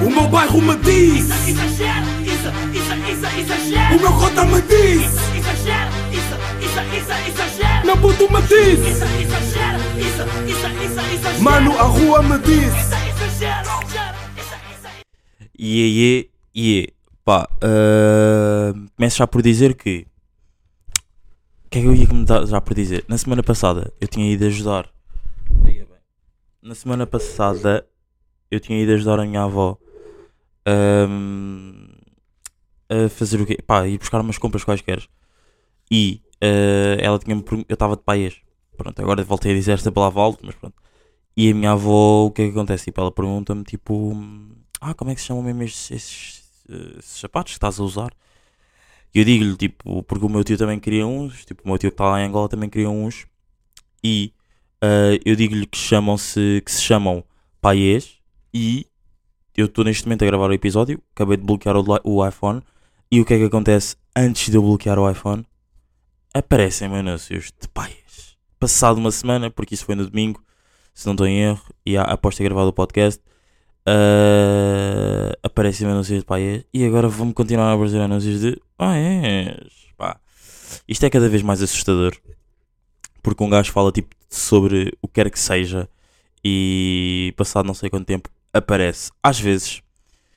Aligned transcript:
O 0.00 0.10
meu 0.10 0.28
bairro 0.28 0.62
me 0.62 0.76
diz 0.76 1.28
Exagero, 1.48 2.06
isso, 2.22 2.48
isso, 2.72 2.94
isso, 3.10 3.38
exagero. 3.40 3.96
O 3.96 4.00
meu 4.00 4.12
cota 4.12 4.44
me 4.44 4.62
diz 4.62 5.02
Exagero, 5.34 5.90
isso, 6.12 6.34
isso, 6.62 6.80
isso, 6.96 7.12
exagero. 7.28 7.86
Meu 7.86 7.96
puto 7.96 8.32
me 8.32 8.40
diz 8.42 8.78
Isso, 8.78 9.04
exagero, 9.04 9.78
isso, 9.98 10.22
isso, 10.46 10.66
isso, 10.84 11.00
exagero. 11.14 11.42
Mano, 11.42 11.76
a 11.76 11.82
rua 11.82 12.22
me 12.22 12.38
diz 12.38 12.66
Isso, 12.66 12.94
exagero, 13.10 13.68
exagero, 13.82 14.18
isso, 14.36 14.54
isso. 14.72 14.88
E 15.58 16.30
e 16.54 16.54
e 16.54 16.94
pá, 17.24 17.48
ah, 17.60 18.72
começo 18.96 19.18
já 19.18 19.26
por 19.26 19.42
dizer 19.42 19.74
que 19.74 20.06
o 21.66 21.70
que 21.70 21.78
é 21.78 21.82
que 21.82 21.88
eu 21.88 21.94
ia 21.94 22.06
começar 22.06 22.46
já 22.46 22.60
por 22.60 22.72
dizer? 22.72 23.04
Na 23.08 23.18
semana 23.18 23.42
passada 23.42 23.92
eu 24.00 24.06
tinha 24.06 24.30
ido 24.32 24.44
ajudar. 24.46 24.88
É. 25.66 25.84
Na 26.62 26.74
semana 26.76 27.04
passada 27.04 27.84
eu 28.48 28.60
tinha 28.60 28.80
ido 28.80 28.92
ajudar 28.92 29.18
a 29.18 29.26
minha 29.26 29.42
avó 29.42 29.76
ahm, 30.68 31.88
a 32.88 33.08
fazer 33.08 33.40
o 33.40 33.46
quê? 33.46 33.58
Pá, 33.66 33.86
ir 33.86 33.98
buscar 33.98 34.20
umas 34.20 34.38
compras 34.38 34.64
quaisquer. 34.64 35.06
E 35.90 36.20
ah, 36.42 36.96
ela 37.00 37.18
tinha-me 37.18 37.44
Eu 37.68 37.74
estava 37.74 37.96
de 37.96 38.02
paias. 38.02 38.36
Pronto, 38.76 39.00
agora 39.02 39.24
voltei 39.24 39.52
a 39.52 39.54
dizer 39.54 39.72
esta 39.72 39.90
palavra 39.92 40.20
alto, 40.22 40.44
mas 40.44 40.54
pronto. 40.54 40.76
E 41.36 41.50
a 41.50 41.54
minha 41.54 41.72
avó, 41.72 42.26
o 42.26 42.30
que 42.32 42.42
é 42.42 42.44
que 42.46 42.52
acontece? 42.52 42.86
Tipo, 42.86 43.00
ela 43.00 43.12
pergunta-me 43.12 43.64
tipo. 43.64 44.12
Ah, 44.80 44.94
como 44.94 45.10
é 45.10 45.14
que 45.14 45.20
se 45.20 45.26
chamam 45.28 45.42
mesmo 45.42 45.62
esses, 45.62 46.42
eh, 46.70 46.98
esses 46.98 47.20
sapatos 47.20 47.52
que 47.52 47.56
estás 47.58 47.80
a 47.80 47.82
usar? 47.84 48.12
E 49.14 49.18
eu 49.20 49.24
digo-lhe, 49.24 49.56
tipo, 49.56 50.02
porque 50.04 50.24
o 50.26 50.28
meu 50.28 50.44
tio 50.44 50.58
também 50.58 50.78
queria 50.78 51.06
uns, 51.06 51.44
tipo, 51.44 51.62
o 51.64 51.68
meu 51.68 51.78
tio 51.78 51.90
que 51.90 51.94
está 51.94 52.10
lá 52.10 52.20
em 52.20 52.26
Angola 52.26 52.48
também 52.48 52.68
queria 52.68 52.90
uns, 52.90 53.26
e 54.04 54.32
eh, 54.82 55.20
eu 55.24 55.36
digo-lhe 55.36 55.66
que 55.66 55.78
chamam-se, 55.78 56.62
que 56.64 56.70
se 56.72 56.82
chamam 56.82 57.24
paiês, 57.60 58.18
e 58.54 58.86
eu 59.58 59.66
estou 59.66 59.84
neste 59.84 60.06
momento 60.06 60.22
a 60.22 60.26
gravar 60.26 60.48
o 60.50 60.52
episódio, 60.52 61.02
acabei 61.14 61.36
de 61.36 61.42
bloquear 61.44 61.76
o, 61.76 61.84
o 62.04 62.26
iPhone, 62.26 62.62
e 63.10 63.20
o 63.20 63.24
que 63.24 63.34
é 63.34 63.38
que 63.38 63.44
acontece 63.44 63.96
antes 64.16 64.50
de 64.50 64.56
eu 64.56 64.62
bloquear 64.62 64.98
o 64.98 65.10
iPhone? 65.10 65.44
Aparecem-me 66.32 66.96
anúncios 66.98 67.52
de 67.60 67.66
paiês. 67.68 68.36
Passado 68.60 68.98
uma 68.98 69.10
semana, 69.10 69.50
porque 69.50 69.74
isso 69.74 69.84
foi 69.84 69.94
no 69.94 70.08
domingo, 70.08 70.42
se 70.94 71.06
não 71.06 71.14
estou 71.14 71.26
em 71.26 71.40
erro, 71.40 71.62
e 71.84 71.96
a- 71.96 72.02
após 72.02 72.36
ter 72.36 72.44
gravado 72.44 72.68
o 72.68 72.72
podcast, 72.72 73.20
uh, 73.88 75.32
aparecem 75.42 75.86
anúncios 75.88 76.20
de 76.20 76.24
paiês 76.24 76.64
e 76.72 76.84
agora 76.84 77.08
vão-me 77.08 77.32
continuar 77.32 77.70
a 77.70 77.74
aparecer 77.74 78.00
anúncios 78.00 78.40
de 78.40 78.60
paiês. 78.76 79.88
Pá. 79.96 80.20
Isto 80.86 81.04
é 81.06 81.10
cada 81.10 81.28
vez 81.28 81.42
mais 81.42 81.62
assustador 81.62 82.14
porque 83.22 83.42
um 83.42 83.50
gajo 83.50 83.72
fala 83.72 83.90
tipo 83.90 84.14
sobre 84.28 84.92
o 85.02 85.08
que 85.08 85.14
quer 85.14 85.30
que 85.30 85.38
seja 85.38 85.88
e 86.44 87.32
passado 87.36 87.66
não 87.66 87.74
sei 87.74 87.90
quanto 87.90 88.06
tempo 88.06 88.28
aparece. 88.52 89.10
Às 89.22 89.38
vezes, 89.40 89.82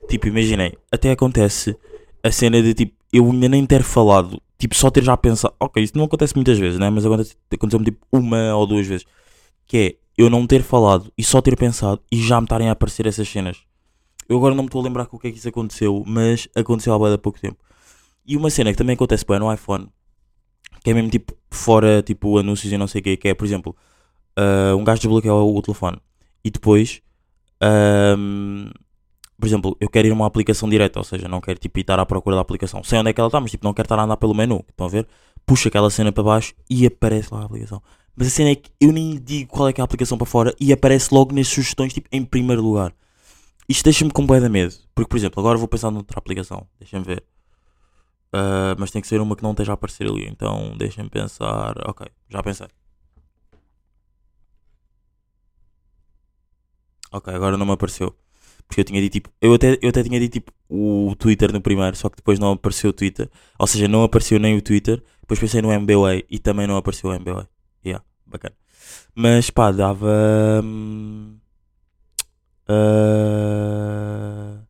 tipo, 0.07 0.27
imaginei, 0.27 0.77
até 0.91 1.11
acontece 1.11 1.75
a 2.23 2.31
cena 2.31 2.61
de 2.61 2.73
tipo, 2.73 2.93
eu 3.11 3.29
ainda 3.29 3.49
nem 3.49 3.65
ter 3.65 3.83
falado, 3.83 4.41
tipo, 4.57 4.75
só 4.75 4.89
ter 4.89 5.03
já 5.03 5.15
pensado, 5.17 5.53
ok, 5.59 5.83
isso 5.83 5.97
não 5.97 6.05
acontece 6.05 6.35
muitas 6.35 6.57
vezes, 6.57 6.79
né? 6.79 6.89
Mas 6.89 7.05
acontece- 7.05 7.35
aconteceu-me 7.51 7.85
tipo 7.85 8.05
uma 8.11 8.55
ou 8.55 8.65
duas 8.67 8.85
vezes 8.87 9.05
que 9.65 9.77
é 9.77 9.95
eu 10.17 10.29
não 10.29 10.45
ter 10.45 10.61
falado 10.61 11.11
e 11.17 11.23
só 11.23 11.41
ter 11.41 11.55
pensado 11.57 12.01
e 12.11 12.21
já 12.21 12.39
me 12.39 12.45
estarem 12.45 12.69
a 12.69 12.73
aparecer 12.73 13.07
essas 13.07 13.27
cenas. 13.27 13.57
Eu 14.27 14.37
agora 14.37 14.53
não 14.53 14.63
me 14.63 14.67
estou 14.67 14.81
a 14.81 14.83
lembrar 14.83 15.05
com 15.07 15.17
o 15.17 15.19
que 15.19 15.27
é 15.27 15.31
que 15.31 15.37
isso 15.37 15.49
aconteceu, 15.49 16.03
mas 16.05 16.47
aconteceu 16.55 16.93
há 16.93 17.09
de 17.09 17.17
pouco 17.17 17.39
tempo. 17.39 17.57
E 18.25 18.37
uma 18.37 18.49
cena 18.49 18.71
que 18.71 18.77
também 18.77 18.93
acontece 18.93 19.25
bem 19.25 19.39
no 19.39 19.51
iPhone, 19.51 19.89
que 20.83 20.91
é 20.91 20.93
mesmo 20.93 21.09
tipo 21.09 21.33
fora 21.49 22.01
tipo 22.03 22.37
anúncios 22.37 22.71
e 22.71 22.77
não 22.77 22.87
sei 22.87 23.01
o 23.01 23.03
que, 23.03 23.17
que 23.17 23.27
é, 23.29 23.33
por 23.33 23.45
exemplo, 23.45 23.75
ah, 24.35 24.75
um 24.75 24.83
gajo 24.83 25.01
desbloqueia 25.01 25.33
o 25.33 25.61
telefone 25.61 25.97
e 26.43 26.49
depois, 26.49 27.01
ahm, 27.61 28.69
por 29.39 29.47
exemplo, 29.47 29.77
eu 29.79 29.89
quero 29.89 30.07
ir 30.07 30.11
a 30.11 30.13
uma 30.13 30.27
aplicação 30.27 30.69
direta, 30.69 30.99
ou 30.99 31.03
seja, 31.03 31.27
não 31.27 31.41
quero 31.41 31.59
tipo 31.59 31.79
estar 31.79 31.99
à 31.99 32.05
procura 32.05 32.35
da 32.35 32.41
aplicação. 32.41 32.83
Sei 32.83 32.99
onde 32.99 33.09
é 33.09 33.13
que 33.13 33.19
ela 33.19 33.27
está, 33.27 33.39
mas 33.39 33.51
tipo 33.51 33.65
não 33.65 33.73
quero 33.73 33.85
estar 33.85 33.99
a 33.99 34.03
andar 34.03 34.17
pelo 34.17 34.35
menu. 34.35 34.63
Estão 34.69 34.87
a 34.87 34.89
ver? 34.89 35.07
Puxa 35.45 35.69
aquela 35.69 35.89
cena 35.89 36.11
para 36.11 36.23
baixo 36.23 36.53
e 36.69 36.85
aparece 36.85 37.33
lá 37.33 37.41
a 37.41 37.45
aplicação. 37.45 37.81
Mas 38.15 38.27
a 38.27 38.29
cena 38.29 38.51
é 38.51 38.55
que 38.55 38.69
eu 38.79 38.91
nem 38.91 39.19
digo 39.19 39.49
qual 39.51 39.67
é 39.67 39.73
que 39.73 39.81
é 39.81 39.83
a 39.83 39.85
aplicação 39.85 40.17
para 40.17 40.27
fora 40.27 40.55
e 40.59 40.71
aparece 40.71 41.13
logo 41.13 41.33
nas 41.33 41.47
sugestões, 41.47 41.93
tipo, 41.93 42.07
em 42.11 42.23
primeiro 42.23 42.61
lugar. 42.61 42.93
Isto 43.67 43.85
deixa-me 43.85 44.11
com 44.11 44.25
bué 44.25 44.39
medo. 44.49 44.75
Porque, 44.93 45.09
por 45.09 45.17
exemplo, 45.17 45.39
agora 45.39 45.57
vou 45.57 45.67
pensar 45.67 45.89
noutra 45.91 46.19
aplicação. 46.19 46.67
Deixa-me 46.79 47.05
ver. 47.05 47.23
Ah, 48.33 48.75
mas 48.77 48.91
tem 48.91 49.01
que 49.01 49.07
ser 49.07 49.21
uma 49.21 49.35
que 49.35 49.43
não 49.43 49.51
esteja 49.51 49.71
a 49.71 49.75
aparecer 49.75 50.07
ali. 50.07 50.27
Então, 50.27 50.75
deixa-me 50.77 51.09
pensar. 51.09 51.73
Ok, 51.87 52.07
já 52.29 52.43
pensei. 52.43 52.67
Ok, 57.11 57.33
agora 57.33 57.57
não 57.57 57.65
me 57.65 57.73
apareceu. 57.73 58.15
Porque 58.67 58.81
eu 58.81 58.85
tinha 58.85 59.01
dito 59.01 59.13
tipo. 59.13 59.29
Eu 59.41 59.53
até, 59.53 59.77
eu 59.81 59.89
até 59.89 60.03
tinha 60.03 60.19
dito 60.19 60.33
tipo 60.33 60.51
o 60.69 61.13
Twitter 61.17 61.51
no 61.51 61.61
primeiro, 61.61 61.95
só 61.97 62.09
que 62.09 62.17
depois 62.17 62.39
não 62.39 62.51
apareceu 62.53 62.89
o 62.91 62.93
Twitter. 62.93 63.29
Ou 63.59 63.67
seja, 63.67 63.87
não 63.87 64.03
apareceu 64.03 64.39
nem 64.39 64.57
o 64.57 64.61
Twitter. 64.61 65.03
Depois 65.21 65.39
pensei 65.39 65.61
no 65.61 65.71
MBWay 65.71 66.25
e 66.29 66.39
também 66.39 66.67
não 66.67 66.77
apareceu 66.77 67.09
o 67.09 67.13
MBWay. 67.13 67.47
Yeah, 67.85 68.03
bacana. 68.25 68.55
Mas 69.15 69.49
pá, 69.49 69.71
dava. 69.71 70.07
hum, 70.63 71.37
ah, 72.67 74.63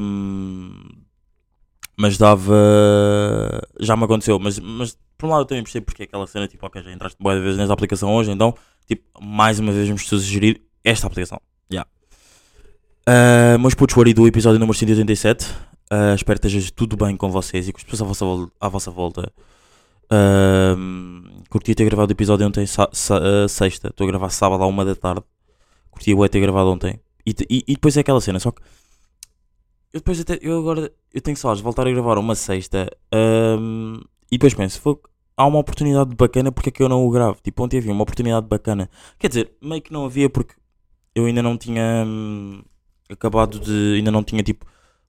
hum, 0.00 1.04
mas 1.96 2.18
dava. 2.18 2.54
Já 3.80 3.96
me 3.96 4.04
aconteceu, 4.04 4.38
mas, 4.38 4.58
mas 4.58 4.96
por 5.16 5.26
um 5.26 5.30
lado 5.30 5.42
eu 5.42 5.46
também 5.46 5.62
percebo 5.62 5.86
porque 5.86 6.02
é 6.02 6.06
aquela 6.06 6.26
cena 6.26 6.46
tipo, 6.46 6.64
ok, 6.66 6.82
já 6.82 6.92
entraste 6.92 7.16
boa 7.20 7.38
vezes 7.40 7.56
nessa 7.58 7.72
aplicação 7.72 8.14
hoje, 8.14 8.30
então, 8.30 8.54
tipo, 8.86 9.02
mais 9.22 9.58
uma 9.58 9.72
vez 9.72 9.88
me 9.88 9.94
estou 9.94 10.18
a 10.18 10.20
sugerir 10.20 10.62
esta 10.84 11.06
aplicação. 11.06 11.40
Yeah. 11.70 11.88
Uh, 13.08 13.58
meus 13.58 13.74
putos, 13.74 13.96
o 13.96 14.04
do 14.14 14.26
episódio 14.26 14.58
número 14.58 14.76
187. 14.76 15.44
Uh, 15.90 16.14
espero 16.16 16.40
que 16.40 16.46
esteja 16.48 16.72
tudo 16.74 16.96
bem 16.96 17.16
com 17.16 17.30
vocês 17.30 17.68
e 17.68 17.72
com 17.72 17.78
as 17.78 17.84
pessoas 17.84 18.02
à 18.02 18.04
vossa, 18.04 18.24
vol- 18.24 18.50
à 18.60 18.68
vossa 18.68 18.90
volta. 18.90 19.32
Uh, 20.06 21.42
curti 21.48 21.74
ter 21.74 21.84
gravado 21.84 22.10
o 22.10 22.14
episódio 22.14 22.46
ontem, 22.46 22.64
sexta. 23.48 23.88
Estou 23.88 24.04
a 24.04 24.08
gravar 24.08 24.30
sábado 24.30 24.62
à 24.62 24.66
uma 24.66 24.84
da 24.84 24.94
tarde. 24.94 25.22
Curti 25.90 26.14
o 26.14 26.28
ter 26.28 26.40
gravado 26.40 26.70
ontem. 26.70 27.00
E, 27.24 27.34
e, 27.48 27.64
e 27.68 27.74
depois 27.74 27.96
é 27.96 28.00
aquela 28.00 28.20
cena, 28.20 28.38
só 28.38 28.52
que 28.52 28.60
eu 29.92 30.00
depois 30.00 30.20
até, 30.20 30.38
eu 30.42 30.58
agora 30.58 30.92
eu 31.12 31.20
tenho 31.22 31.36
saudades 31.36 31.60
de 31.60 31.64
voltar 31.64 31.86
a 31.86 31.90
gravar 31.90 32.18
uma 32.18 32.34
sexta 32.34 32.86
e 34.30 34.38
depois 34.38 34.54
penso, 34.54 34.80
"Fogo, 34.80 35.08
há 35.36 35.46
uma 35.46 35.58
oportunidade 35.58 36.14
bacana, 36.14 36.50
porque 36.50 36.70
é 36.70 36.72
que 36.72 36.82
eu 36.82 36.88
não 36.88 37.06
o 37.06 37.10
gravo? 37.10 37.38
Tipo, 37.42 37.64
ontem 37.64 37.78
havia 37.78 37.92
uma 37.92 38.02
oportunidade 38.02 38.46
bacana. 38.46 38.90
Quer 39.18 39.28
dizer, 39.28 39.52
meio 39.60 39.82
que 39.82 39.92
não 39.92 40.06
havia 40.06 40.30
porque 40.30 40.54
eu 41.14 41.26
ainda 41.26 41.42
não 41.42 41.56
tinha 41.58 42.04
hum, 42.06 42.62
acabado 43.10 43.58
de. 43.60 43.96
ainda 43.96 44.10
não 44.10 44.24
tinha 44.24 44.42
tipo 44.42 44.66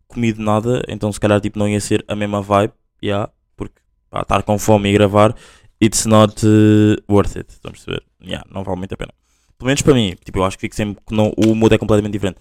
comido 0.07 0.41
nada, 0.41 0.83
então 0.87 1.11
se 1.11 1.19
calhar 1.19 1.41
tipo 1.41 1.59
não 1.59 1.67
ia 1.67 1.79
ser 1.81 2.03
a 2.07 2.15
mesma 2.15 2.41
vibe, 2.41 2.73
yeah, 3.03 3.29
porque 3.57 3.75
pá, 4.09 4.21
estar 4.21 4.43
com 4.43 4.57
fome 4.57 4.89
e 4.89 4.93
gravar, 4.93 5.35
it's 5.81 6.05
not 6.05 6.45
uh, 6.45 6.95
worth 7.13 7.35
it. 7.37 7.49
Estão 7.51 7.69
a 7.69 7.73
perceber? 7.73 8.03
Yeah, 8.21 8.45
não 8.51 8.63
vale 8.63 8.77
muito 8.77 8.93
a 8.93 8.97
pena. 8.97 9.13
Pelo 9.57 9.67
menos 9.67 9.81
para 9.81 9.93
mim, 9.93 10.15
tipo, 10.23 10.39
eu 10.39 10.43
acho 10.45 10.57
que 10.57 10.61
fico 10.61 10.75
sempre 10.75 11.03
que 11.05 11.13
não, 11.15 11.31
o 11.37 11.55
mood 11.55 11.73
é 11.73 11.77
completamente 11.77 12.13
diferente. 12.13 12.39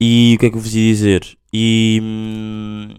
E 0.00 0.34
o 0.36 0.40
que 0.40 0.46
é 0.46 0.50
que 0.50 0.56
eu 0.56 0.60
vos 0.60 0.74
ia 0.74 0.92
dizer? 0.92 1.38
E. 1.52 2.00
Hum, 2.02 2.94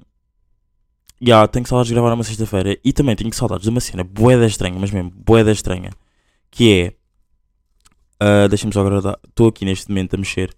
yeah, 1.28 1.48
tenho 1.48 1.66
saudades 1.66 1.88
de 1.88 1.94
gravar 1.94 2.14
uma 2.14 2.24
sexta-feira. 2.24 2.78
E 2.84 2.94
também 2.94 3.16
tenho 3.16 3.34
saudades 3.34 3.64
de 3.64 3.70
uma 3.70 3.80
cena 3.80 4.04
boeda 4.04 4.46
estranha, 4.46 4.78
mas 4.80 4.92
mesmo 4.92 5.12
boeda 5.12 5.52
estranha. 5.52 5.92
Que 6.52 6.82
é. 6.82 6.94
ah, 8.20 8.48
Deixa-me 8.48 8.74
só 8.74 8.82
agora. 8.82 9.18
Estou 9.28 9.48
aqui 9.48 9.66
neste 9.66 9.90
momento 9.90 10.16
a 10.16 10.18
mexer 10.18 10.54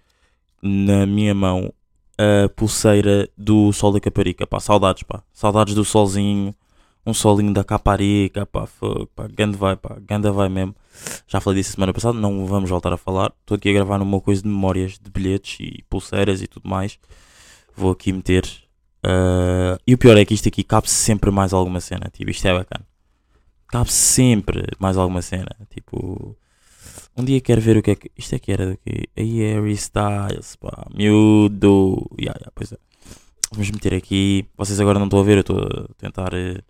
na 0.61 1.05
minha 1.05 1.33
mão 1.33 1.73
a 2.17 2.49
pulseira 2.49 3.29
do 3.37 3.71
Sol 3.71 3.91
da 3.91 3.99
Caparica. 3.99 4.47
Pá, 4.47 4.59
saudades, 4.59 5.03
pá. 5.03 5.23
Saudades 5.33 5.75
do 5.75 5.85
solzinho. 5.85 6.53
Um 7.05 7.13
solinho 7.13 7.53
da 7.53 7.63
Caparica, 7.63 8.45
pá. 8.45 8.65
Fogo, 8.65 9.07
pá. 9.15 9.27
Ganda 9.27 9.57
vai, 9.57 9.75
pá. 9.75 9.97
Ganda 10.01 10.31
vai 10.31 10.49
mesmo. 10.49 10.75
Já 11.27 11.39
falei 11.39 11.61
disso 11.61 11.73
semana 11.73 11.93
passada, 11.93 12.17
não 12.17 12.45
vamos 12.45 12.69
voltar 12.69 12.91
a 12.93 12.97
falar. 12.97 13.31
Estou 13.41 13.55
aqui 13.55 13.69
a 13.69 13.73
gravar 13.73 13.99
numa 13.99 14.19
coisa 14.19 14.41
de 14.41 14.47
memórias 14.47 14.97
de 14.97 15.11
bilhetes 15.11 15.59
e 15.59 15.83
pulseiras 15.89 16.41
e 16.41 16.47
tudo 16.47 16.67
mais. 16.67 16.97
Vou 17.75 17.91
aqui 17.91 18.11
meter. 18.11 18.64
Ah, 19.05 19.77
e 19.85 19.93
o 19.93 19.97
pior 19.97 20.17
é 20.17 20.25
que 20.25 20.33
isto 20.33 20.47
aqui 20.47 20.63
cabe 20.63 20.89
sempre 20.89 21.29
mais 21.31 21.53
alguma 21.53 21.79
cena. 21.79 22.09
Tipo, 22.11 22.31
isto 22.31 22.45
é 22.47 22.53
bacana. 22.53 22.85
Cabe 23.67 23.91
sempre 23.91 24.63
mais 24.79 24.97
alguma 24.97 25.21
cena. 25.21 25.49
Tipo, 25.69 26.35
um 27.17 27.23
dia 27.23 27.39
quero 27.41 27.61
ver 27.61 27.77
o 27.77 27.81
que 27.83 27.91
é 27.91 27.95
que. 27.95 28.11
Isto 28.17 28.35
aqui 28.35 28.51
era 28.51 28.71
do 28.71 28.77
quê? 28.77 29.07
A 29.17 29.21
Harry 29.21 29.73
Styles, 29.73 30.55
pá. 30.55 30.87
Miúdo. 30.95 32.05
Yeah, 32.19 32.37
yeah, 32.39 32.51
pois 32.55 32.71
é. 32.71 32.77
Vamos 33.51 33.69
meter 33.71 33.93
aqui. 33.93 34.45
Vocês 34.57 34.79
agora 34.79 34.97
não 34.99 35.05
estão 35.05 35.19
a 35.19 35.23
ver, 35.23 35.37
eu 35.37 35.41
estou 35.41 35.59
a 35.59 35.93
tentar. 35.97 36.33
eh, 36.33 36.61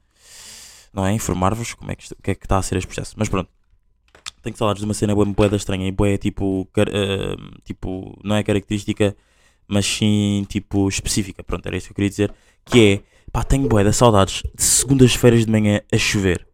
não 0.93 1.05
é? 1.05 1.11
Informar-vos 1.13 1.73
como 1.73 1.91
é 1.91 1.95
que 1.95 2.03
isto- 2.03 2.15
o 2.17 2.21
que 2.21 2.31
é 2.31 2.35
que 2.35 2.45
está 2.45 2.57
a 2.57 2.61
ser 2.61 2.77
este 2.77 2.87
processo. 2.87 3.15
Mas 3.17 3.27
pronto. 3.29 3.49
Tenho 4.41 4.55
saudades 4.55 4.79
de 4.81 4.85
uma 4.85 4.93
cena 4.93 5.15
boeda 5.15 5.55
estranha 5.55 5.87
e 5.87 5.91
bué 5.91 6.17
tipo, 6.17 6.67
eh, 6.77 7.35
tipo, 7.63 8.15
não 8.23 8.35
é 8.35 8.43
característica, 8.43 9.15
mas 9.67 9.85
sim 9.85 10.45
tipo 10.49 10.87
específica. 10.87 11.43
Pronto, 11.43 11.65
era 11.65 11.77
isso 11.77 11.87
que 11.87 11.91
eu 11.91 11.95
queria 11.95 12.09
dizer. 12.09 12.33
Que 12.63 12.93
é, 12.93 13.29
pá, 13.31 13.43
tenho 13.43 13.67
bué 13.67 13.83
de 13.83 13.93
saudades 13.93 14.43
de 14.55 14.63
segundas-feiras 14.63 15.45
de 15.45 15.51
manhã 15.51 15.81
a 15.91 15.97
chover. 15.97 16.47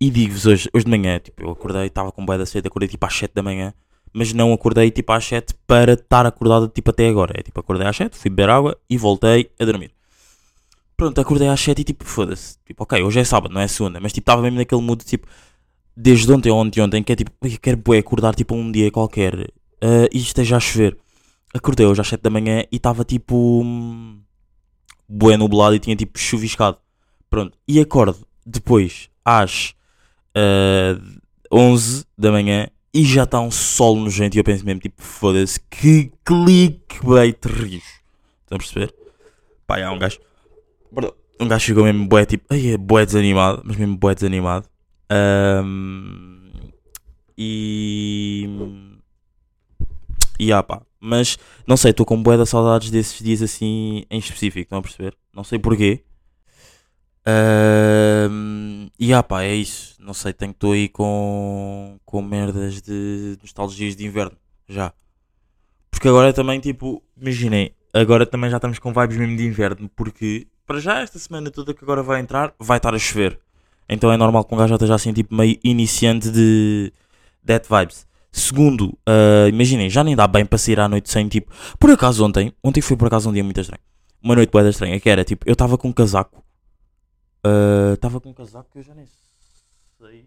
E 0.00 0.10
digo-vos 0.10 0.46
hoje, 0.46 0.68
hoje 0.72 0.84
de 0.84 0.90
manhã, 0.90 1.18
tipo, 1.18 1.42
eu 1.42 1.50
acordei, 1.50 1.86
estava 1.86 2.12
com 2.12 2.24
bué 2.24 2.36
da 2.36 2.44
cedo, 2.44 2.66
acordei 2.66 2.88
tipo 2.88 3.06
às 3.06 3.14
7 3.14 3.32
da 3.32 3.42
manhã, 3.42 3.72
mas 4.12 4.32
não 4.32 4.52
acordei 4.52 4.90
tipo 4.90 5.12
às 5.12 5.24
7 5.24 5.54
para 5.66 5.94
estar 5.94 6.26
acordado 6.26 6.68
tipo 6.68 6.90
até 6.90 7.08
agora. 7.08 7.34
É 7.38 7.42
tipo, 7.42 7.58
acordei 7.60 7.86
às 7.86 7.96
7, 7.96 8.16
fui 8.16 8.30
beber 8.30 8.50
água 8.50 8.76
e 8.88 8.98
voltei 8.98 9.50
a 9.58 9.64
dormir. 9.64 9.92
Pronto, 10.96 11.20
acordei 11.20 11.48
às 11.48 11.60
7 11.60 11.80
e 11.80 11.84
tipo, 11.84 12.04
foda-se. 12.04 12.56
Tipo, 12.64 12.82
ok, 12.82 13.02
hoje 13.02 13.20
é 13.20 13.24
sábado, 13.24 13.52
não 13.52 13.60
é 13.60 13.68
segunda, 13.68 14.00
mas 14.00 14.12
tipo, 14.12 14.22
estava 14.22 14.42
mesmo 14.42 14.58
naquele 14.58 14.82
mood 14.82 15.04
tipo, 15.04 15.26
desde 15.96 16.30
ontem 16.32 16.50
ou 16.50 16.58
ontem, 16.58 16.80
ontem, 16.80 17.02
que 17.02 17.12
é 17.12 17.16
tipo, 17.16 17.30
eu 17.42 17.58
quero 17.60 17.76
bué 17.76 17.98
acordar 17.98 18.34
tipo 18.34 18.54
um 18.54 18.70
dia 18.70 18.90
qualquer 18.90 19.50
ah, 19.80 20.08
e 20.12 20.18
esteja 20.18 20.56
a 20.56 20.60
chover. 20.60 20.96
Acordei 21.54 21.86
hoje 21.86 22.00
às 22.00 22.08
7 22.08 22.20
da 22.20 22.30
manhã 22.30 22.64
e 22.70 22.76
estava 22.76 23.04
tipo, 23.04 23.62
hum, 23.62 24.20
bué 25.08 25.36
nublado 25.36 25.76
e 25.76 25.78
tinha 25.78 25.94
tipo 25.94 26.18
chuviscado. 26.18 26.78
Pronto, 27.30 27.56
e 27.66 27.80
acordo 27.80 28.26
depois 28.44 29.08
às 29.24 29.74
ah, 30.34 31.00
11 31.50 32.04
da 32.18 32.32
manhã 32.32 32.68
e 32.92 33.04
já 33.04 33.24
está 33.24 33.40
um 33.40 33.50
sol 33.50 33.96
nojento 33.96 34.36
e 34.36 34.40
eu 34.40 34.44
penso 34.44 34.64
mesmo, 34.64 34.80
tipo, 34.80 35.02
foda-se, 35.02 35.58
que 35.70 36.12
clickbait 36.24 37.44
rijo. 37.44 37.82
Estão 38.42 38.56
a 38.56 38.58
perceber? 38.58 38.94
Pá, 39.66 39.82
há 39.82 39.90
um 39.90 39.98
gajo, 39.98 40.20
perdão, 40.92 41.12
um 41.40 41.48
gajo 41.48 41.64
chegou 41.64 41.84
mesmo 41.84 42.06
bué, 42.06 42.24
tipo, 42.24 42.44
ai, 42.50 42.68
é 42.68 42.76
bué 42.76 43.04
desanimado, 43.04 43.62
mas 43.64 43.76
mesmo 43.76 43.96
bué 43.96 44.14
desanimado. 44.14 44.68
Ahm, 45.10 46.50
e... 47.36 48.48
E 50.38 50.52
ah 50.52 50.62
pá, 50.62 50.82
mas 51.04 51.38
não 51.66 51.76
sei, 51.76 51.90
estou 51.90 52.06
com 52.06 52.20
bué 52.22 52.36
da 52.36 52.46
saudades 52.46 52.90
desses 52.90 53.22
dias 53.22 53.42
assim 53.42 54.04
em 54.10 54.18
específico, 54.18 54.62
estão 54.62 54.78
a 54.78 54.82
perceber? 54.82 55.14
Não 55.34 55.44
sei 55.44 55.58
porquê. 55.58 56.02
Ahm, 57.26 58.88
e 58.98 59.12
ah 59.12 59.22
pá, 59.22 59.42
é 59.42 59.54
isso. 59.54 59.96
Não 60.00 60.14
sei, 60.14 60.32
tenho 60.32 60.52
estou 60.52 60.72
aí 60.72 60.88
com, 60.88 61.98
com 62.04 62.22
merdas 62.22 62.80
de 62.82 63.38
nostalgias 63.42 63.96
de 63.96 64.04
inverno, 64.06 64.36
já. 64.68 64.92
Porque 65.90 66.08
agora 66.08 66.32
também, 66.32 66.60
tipo, 66.60 67.02
imaginem, 67.20 67.72
agora 67.92 68.26
também 68.26 68.50
já 68.50 68.56
estamos 68.56 68.78
com 68.78 68.92
vibes 68.92 69.16
mesmo 69.16 69.36
de 69.36 69.46
inverno, 69.46 69.88
porque 69.94 70.46
para 70.66 70.80
já 70.80 71.00
esta 71.00 71.18
semana 71.18 71.50
toda 71.50 71.74
que 71.74 71.84
agora 71.84 72.02
vai 72.02 72.20
entrar, 72.20 72.54
vai 72.58 72.78
estar 72.78 72.94
a 72.94 72.98
chover. 72.98 73.38
Então 73.88 74.10
é 74.10 74.16
normal 74.16 74.44
que 74.44 74.54
um 74.54 74.58
gajo 74.58 74.70
já 74.70 74.74
esteja 74.76 74.94
assim, 74.94 75.12
tipo, 75.12 75.34
meio 75.34 75.58
iniciante 75.62 76.30
de 76.30 76.92
that 77.46 77.66
vibes. 77.68 78.06
Segundo, 78.36 78.98
ah, 79.06 79.48
imaginem, 79.48 79.88
já 79.88 80.02
nem 80.02 80.16
dá 80.16 80.26
bem 80.26 80.44
para 80.44 80.58
sair 80.58 80.80
à 80.80 80.88
noite 80.88 81.08
sem, 81.08 81.28
tipo, 81.28 81.54
por 81.78 81.88
acaso 81.88 82.24
ontem, 82.24 82.52
ontem 82.64 82.80
foi 82.80 82.96
por 82.96 83.06
acaso 83.06 83.30
um 83.30 83.32
dia 83.32 83.44
muito 83.44 83.60
estranho. 83.60 83.80
Uma 84.20 84.34
noite 84.34 84.50
boa 84.50 84.68
estranha, 84.68 84.98
que 84.98 85.08
era, 85.08 85.22
tipo, 85.22 85.48
eu 85.48 85.52
estava 85.52 85.78
com 85.78 85.88
um 85.88 85.92
casaco, 85.92 86.44
ah, 87.44 87.92
estava 87.94 88.20
com 88.20 88.30
um 88.30 88.34
casaco 88.34 88.68
que 88.72 88.78
eu 88.78 88.82
já 88.82 88.92
nem 88.92 89.06
sei. 90.00 90.26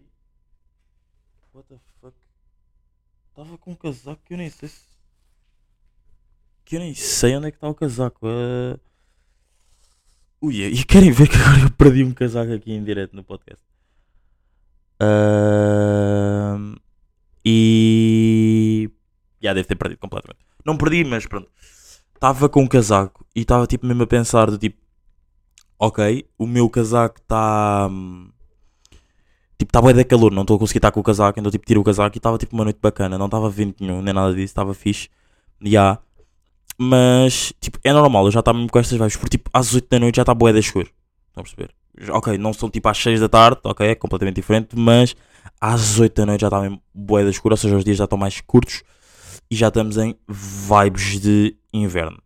What 1.52 1.68
the 1.68 1.76
fuck? 2.00 2.16
Estava 3.28 3.58
com 3.58 3.72
um 3.72 3.74
casaco 3.74 4.22
que 4.24 4.32
eu 4.32 4.38
nem 4.38 4.48
sei 4.48 4.68
se. 4.70 4.80
Que 6.64 6.76
eu 6.76 6.80
nem 6.80 6.94
sei 6.94 7.36
onde 7.36 7.48
é 7.48 7.50
que 7.50 7.56
está 7.58 7.68
o 7.68 7.74
casaco. 7.74 8.26
ah. 8.26 8.78
Ui, 10.40 10.62
e 10.62 10.84
querem 10.84 11.10
ver 11.10 11.28
que 11.28 11.36
agora 11.36 11.62
eu 11.64 11.70
perdi 11.72 12.04
um 12.04 12.14
casaco 12.14 12.52
aqui 12.52 12.72
em 12.72 12.82
direto 12.82 13.14
no 13.14 13.22
podcast. 13.22 13.62
Ahm, 15.00 16.76
e. 17.50 18.90
Já 19.40 19.54
deve 19.54 19.66
ter 19.66 19.76
perdido 19.76 19.98
completamente. 19.98 20.44
Não 20.64 20.76
perdi, 20.76 21.04
mas 21.04 21.26
pronto. 21.26 21.48
Estava 22.14 22.48
com 22.48 22.62
um 22.62 22.66
casaco 22.66 23.24
e 23.34 23.40
estava 23.40 23.66
tipo 23.66 23.86
mesmo 23.86 24.02
a 24.02 24.06
pensar 24.06 24.50
do 24.50 24.58
tipo. 24.58 24.76
Ok, 25.78 26.28
o 26.36 26.46
meu 26.46 26.68
casaco 26.68 27.20
está. 27.20 27.88
Tipo, 29.56 29.70
estava 29.70 29.94
da 29.94 30.04
calor, 30.04 30.32
não 30.32 30.42
estou 30.42 30.56
a 30.56 30.58
conseguir 30.58 30.78
estar 30.78 30.92
com 30.92 31.00
o 31.00 31.02
casaco, 31.02 31.38
então 31.40 31.50
tipo 31.50 31.64
tiro 31.64 31.80
o 31.80 31.84
casaco 31.84 32.16
e 32.16 32.18
estava 32.18 32.38
tipo 32.38 32.54
uma 32.54 32.64
noite 32.64 32.78
bacana, 32.80 33.18
não 33.18 33.26
estava 33.26 33.48
vento 33.50 33.82
nenhum, 33.82 34.02
nem 34.02 34.14
nada 34.14 34.32
disso, 34.32 34.44
estava 34.44 34.74
fixe. 34.74 35.08
Já. 35.62 35.98
Mas, 36.80 37.52
tipo, 37.60 37.78
é 37.82 37.92
normal, 37.92 38.26
eu 38.26 38.30
já 38.30 38.38
estava 38.38 38.56
mesmo 38.56 38.70
com 38.70 38.78
estas 38.78 38.96
vibes, 38.96 39.16
porque 39.16 39.36
tipo, 39.36 39.50
às 39.52 39.74
8 39.74 39.88
da 39.90 39.98
noite 39.98 40.16
já 40.16 40.22
está 40.22 40.32
boé 40.32 40.52
da 40.52 40.60
escuro. 40.60 40.88
Estão 41.28 41.40
a 41.40 41.42
perceber? 41.42 41.74
Ok, 42.10 42.38
não 42.38 42.52
são 42.52 42.70
tipo 42.70 42.88
às 42.88 42.98
6 42.98 43.20
da 43.20 43.28
tarde, 43.28 43.60
ok, 43.64 43.88
é 43.88 43.94
completamente 43.96 44.36
diferente, 44.36 44.76
mas 44.76 45.16
às 45.60 45.98
8 45.98 46.14
da 46.14 46.26
noite 46.26 46.40
já 46.42 46.48
está 46.48 46.60
mesmo 46.60 46.82
boé 46.94 47.24
da 47.24 47.30
escuro, 47.30 47.52
ou 47.52 47.56
seja, 47.56 47.76
os 47.76 47.84
dias 47.84 47.96
já 47.96 48.04
estão 48.04 48.18
mais 48.18 48.40
curtos 48.40 48.82
e 49.50 49.56
já 49.56 49.68
estamos 49.68 49.96
em 49.96 50.14
vibes 50.28 51.20
de 51.20 51.56
inverno. 51.72 52.20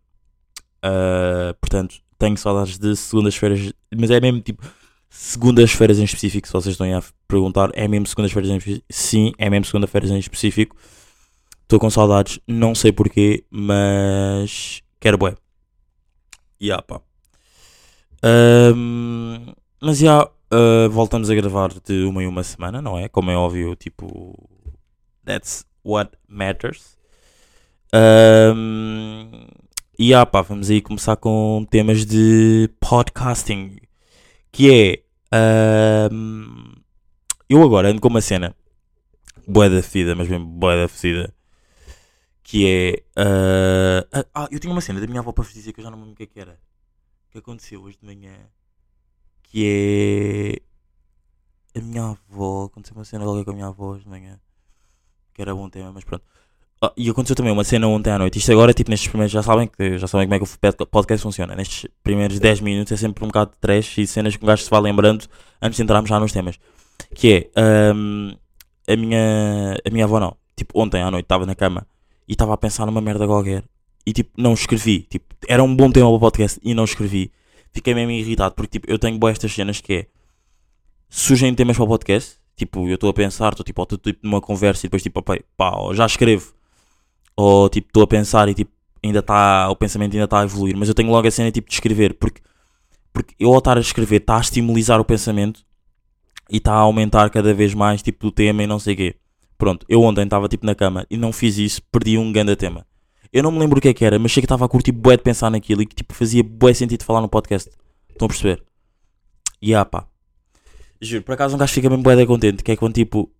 Ah, 0.81 1.55
portanto, 1.61 1.95
tenho 2.19 2.37
saudades 2.37 2.77
de 2.77 2.95
segundas-feiras, 2.95 3.73
mas 3.95 4.11
é 4.11 4.19
mesmo 4.19 4.41
tipo 4.41 4.63
segundas-feiras 5.09 5.99
em 5.99 6.03
específico, 6.03 6.47
se 6.47 6.53
vocês 6.53 6.73
estão 6.73 6.97
a 6.97 7.03
perguntar, 7.27 7.69
é 7.73 7.87
mesmo 7.87 8.07
segundas-feiras 8.07 8.51
em 8.51 8.57
específico? 8.57 8.85
Sim, 8.89 9.31
é 9.37 9.49
mesmo 9.49 9.65
segunda-feiras 9.65 10.11
em 10.11 10.17
específico. 10.17 10.75
Estou 11.61 11.79
com 11.79 11.89
saudades, 11.89 12.39
não 12.47 12.75
sei 12.75 12.91
porquê, 12.91 13.45
mas 13.49 14.81
quero 14.99 15.17
bué. 15.17 15.35
Yeah, 16.61 16.83
pá. 16.83 17.01
Ahm, 18.23 19.53
mas 19.81 19.99
já 19.99 20.29
ah, 20.53 20.87
voltamos 20.89 21.29
a 21.29 21.35
gravar 21.35 21.69
de 21.85 22.03
uma 22.03 22.23
em 22.23 22.27
uma 22.27 22.43
semana, 22.43 22.81
não 22.81 22.97
é? 22.97 23.09
Como 23.09 23.31
é 23.31 23.35
óbvio, 23.35 23.75
tipo, 23.75 24.49
that's 25.25 25.65
what 25.83 26.11
matters. 26.27 26.97
Ahm, 27.93 29.47
e 29.99 30.09
yeah, 30.09 30.25
pá, 30.25 30.41
vamos 30.41 30.69
aí 30.69 30.81
começar 30.81 31.15
com 31.15 31.65
temas 31.69 32.05
de 32.05 32.69
podcasting. 32.79 33.77
Que 34.51 34.71
é. 34.71 35.03
ahm, 35.31 36.73
eu 37.49 37.61
agora 37.63 37.89
ando 37.89 38.01
com 38.01 38.07
uma 38.07 38.21
cena. 38.21 38.55
Boé 39.47 39.69
da 39.69 39.83
fedida, 39.83 40.15
mas 40.15 40.27
mesmo 40.29 40.45
boé 40.45 40.81
da 40.83 40.87
fedida. 40.87 41.33
Que 42.43 42.67
é. 42.67 43.03
ah, 43.17 44.05
ah, 44.11 44.25
ah, 44.35 44.47
eu 44.51 44.59
tinha 44.59 44.71
uma 44.73 44.81
cena 44.81 44.99
da 44.99 45.07
minha 45.07 45.19
avó 45.21 45.31
para 45.31 45.43
vos 45.43 45.53
dizer 45.53 45.73
que 45.73 45.79
eu 45.79 45.83
já 45.83 45.91
não 45.91 45.97
me 45.97 46.03
lembro 46.03 46.13
o 46.15 46.17
que 46.17 46.23
é 46.23 46.27
que 46.27 46.39
era. 46.39 46.59
O 47.29 47.31
que 47.31 47.37
aconteceu 47.39 47.81
hoje 47.81 47.97
de 47.99 48.05
manhã. 48.05 48.33
Que 49.53 50.59
é. 51.75 51.79
A 51.79 51.81
minha 51.83 52.03
avó. 52.31 52.65
Aconteceu 52.65 52.95
uma 52.95 53.05
cena 53.05 53.23
qualquer 53.23 53.45
com 53.45 53.51
a 53.51 53.53
minha 53.53 53.67
avó 53.67 53.95
de 53.95 54.07
manhã. 54.07 54.39
Que 55.31 55.41
era 55.43 55.53
bom 55.53 55.69
tema, 55.69 55.91
mas 55.93 56.03
pronto. 56.03 56.23
Ah, 56.81 56.91
e 56.97 57.07
aconteceu 57.09 57.35
também 57.35 57.51
uma 57.53 57.63
cena 57.63 57.87
ontem 57.87 58.09
à 58.11 58.17
noite. 58.17 58.39
Isto 58.39 58.51
agora, 58.51 58.73
tipo, 58.73 58.89
nestes 58.89 59.07
primeiros. 59.09 59.31
Já 59.31 59.43
sabem, 59.43 59.67
que, 59.67 59.97
já 59.99 60.07
sabem 60.07 60.27
como 60.27 60.33
é 60.35 60.39
que 60.39 60.43
o 60.43 60.59
pod- 60.59 60.89
podcast 60.89 61.21
funciona. 61.23 61.55
Nestes 61.55 61.87
primeiros 62.03 62.39
10 62.39 62.61
minutos 62.61 62.91
é 62.93 62.97
sempre 62.97 63.23
um 63.23 63.27
bocado 63.27 63.51
de 63.51 63.57
trash 63.59 63.99
e 63.99 64.07
cenas 64.07 64.35
que 64.35 64.43
um 64.43 64.47
gajo 64.47 64.63
se 64.63 64.69
vai 64.71 64.81
lembrando 64.81 65.25
antes 65.61 65.77
de 65.77 65.83
entrarmos 65.83 66.09
já 66.09 66.19
nos 66.19 66.31
temas. 66.31 66.59
Que 67.15 67.51
é. 67.55 67.61
ahm, 67.61 68.31
a 68.87 68.95
minha. 68.95 69.77
A 69.85 69.89
minha 69.91 70.05
avó 70.05 70.19
não. 70.19 70.35
Tipo, 70.55 70.81
ontem 70.81 71.01
à 71.01 71.09
noite 71.11 71.25
estava 71.25 71.45
na 71.45 71.53
cama 71.55 71.85
e 72.27 72.33
estava 72.33 72.53
a 72.53 72.57
pensar 72.57 72.85
numa 72.87 73.01
merda 73.01 73.25
qualquer. 73.27 73.63
E 74.05 74.11
tipo, 74.13 74.31
não 74.35 74.53
escrevi. 74.53 75.01
Tipo, 75.03 75.33
era 75.47 75.63
um 75.63 75.75
bom 75.75 75.91
tema 75.91 76.07
para 76.07 76.15
o 76.15 76.19
podcast 76.19 76.59
e 76.63 76.73
não 76.73 76.83
escrevi. 76.85 77.31
Fiquei 77.73 77.93
mesmo 77.93 78.11
irritado 78.11 78.53
porque 78.55 78.79
tipo, 78.79 78.91
eu 78.91 78.99
tenho 78.99 79.17
boas 79.17 79.33
estas 79.33 79.51
cenas 79.51 79.81
que 79.81 79.93
é. 79.93 80.07
Surgem 81.09 81.53
temas 81.53 81.75
para 81.75 81.85
o 81.85 81.87
podcast. 81.87 82.37
Tipo, 82.55 82.87
eu 82.87 82.95
estou 82.95 83.09
a 83.09 83.13
pensar, 83.13 83.53
estou 83.53 83.65
tipo, 83.65 83.85
tipo 83.85 84.19
numa 84.21 84.39
conversa 84.39 84.85
e 84.85 84.87
depois 84.87 85.01
tipo, 85.01 85.21
pá, 85.21 85.37
pá, 85.57 85.71
já 85.93 86.05
escrevo. 86.05 86.53
Ou 87.35 87.67
tipo, 87.69 87.87
estou 87.87 88.03
a 88.03 88.07
pensar 88.07 88.47
e 88.47 88.53
tipo, 88.53 88.71
ainda 89.03 89.19
está. 89.19 89.69
O 89.69 89.75
pensamento 89.75 90.13
ainda 90.13 90.25
está 90.25 90.41
a 90.41 90.43
evoluir. 90.43 90.77
Mas 90.77 90.87
eu 90.87 90.93
tenho 90.93 91.09
logo 91.09 91.27
a 91.27 91.31
cena 91.31 91.51
tipo 91.51 91.67
de 91.67 91.73
escrever. 91.73 92.13
Porque, 92.15 92.41
porque 93.11 93.35
eu 93.39 93.51
ao 93.51 93.57
estar 93.57 93.77
a 93.77 93.81
escrever 93.81 94.21
está 94.21 94.37
a 94.37 94.41
estimulizar 94.41 94.99
o 94.99 95.05
pensamento 95.05 95.65
e 96.49 96.57
está 96.57 96.73
a 96.73 96.77
aumentar 96.77 97.29
cada 97.29 97.53
vez 97.53 97.73
mais 97.73 98.01
tipo 98.01 98.27
do 98.27 98.31
tema 98.31 98.63
e 98.63 98.67
não 98.67 98.79
sei 98.79 98.93
o 98.93 98.97
quê. 98.97 99.15
Pronto, 99.57 99.85
eu 99.89 100.01
ontem 100.01 100.23
estava 100.23 100.47
tipo 100.47 100.65
na 100.65 100.75
cama 100.75 101.05
e 101.09 101.17
não 101.17 101.31
fiz 101.31 101.57
isso, 101.57 101.81
perdi 101.91 102.17
um 102.17 102.31
grande 102.31 102.55
tema. 102.55 102.85
Eu 103.33 103.41
não 103.41 103.51
me 103.51 103.57
lembro 103.57 103.79
o 103.79 103.81
que 103.81 103.87
é 103.89 103.93
que 103.95 104.05
era, 104.05 104.19
mas 104.19 104.31
sei 104.31 104.41
que 104.41 104.45
estava 104.45 104.63
a 104.63 104.69
curtir 104.69 104.91
bué 104.91 105.17
de 105.17 105.23
pensar 105.23 105.49
naquilo 105.49 105.81
e 105.81 105.87
que 105.87 105.95
tipo 105.95 106.13
fazia 106.13 106.43
bué 106.43 106.71
sentido 106.71 107.03
falar 107.03 107.19
no 107.19 107.27
podcast. 107.27 107.67
Estão 108.07 108.27
a 108.27 108.29
perceber? 108.29 108.63
E 109.59 109.73
ah 109.73 109.83
pá. 109.83 110.05
Juro, 111.01 111.23
por 111.23 111.33
acaso 111.33 111.55
um 111.55 111.57
gajo 111.57 111.73
fica 111.73 111.89
mesmo 111.89 112.03
bué 112.03 112.15
de 112.15 112.27
contente, 112.27 112.63
que 112.63 112.71
é 112.71 112.75
quando 112.75 112.93
tipo 112.93 113.31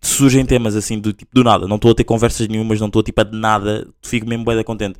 surgem 0.00 0.44
temas 0.44 0.74
assim 0.74 0.98
do 0.98 1.12
tipo 1.12 1.32
do 1.32 1.44
nada, 1.44 1.68
não 1.68 1.76
estou 1.76 1.92
a 1.92 1.94
ter 1.94 2.02
conversas 2.02 2.48
nenhumas, 2.48 2.80
não 2.80 2.88
estou 2.88 3.00
tipo 3.00 3.20
a 3.20 3.24
de 3.24 3.38
nada, 3.38 3.88
fico 4.02 4.28
mesmo 4.28 4.44
bué 4.44 4.56
de 4.56 4.64
contente. 4.64 4.98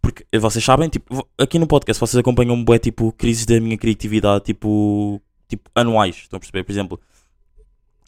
Porque 0.00 0.24
eh, 0.32 0.38
vocês 0.38 0.64
sabem, 0.64 0.88
tipo, 0.88 1.28
aqui 1.36 1.58
no 1.58 1.66
podcast 1.66 2.00
vocês 2.00 2.18
acompanham 2.18 2.64
bué 2.64 2.78
tipo 2.78 3.12
crises 3.12 3.44
da 3.44 3.60
minha 3.60 3.76
criatividade, 3.76 4.44
tipo, 4.44 5.20
tipo 5.46 5.70
anuais, 5.74 6.16
estão 6.16 6.38
a 6.38 6.40
perceber? 6.40 6.64
Por 6.64 6.72
exemplo, 6.72 7.00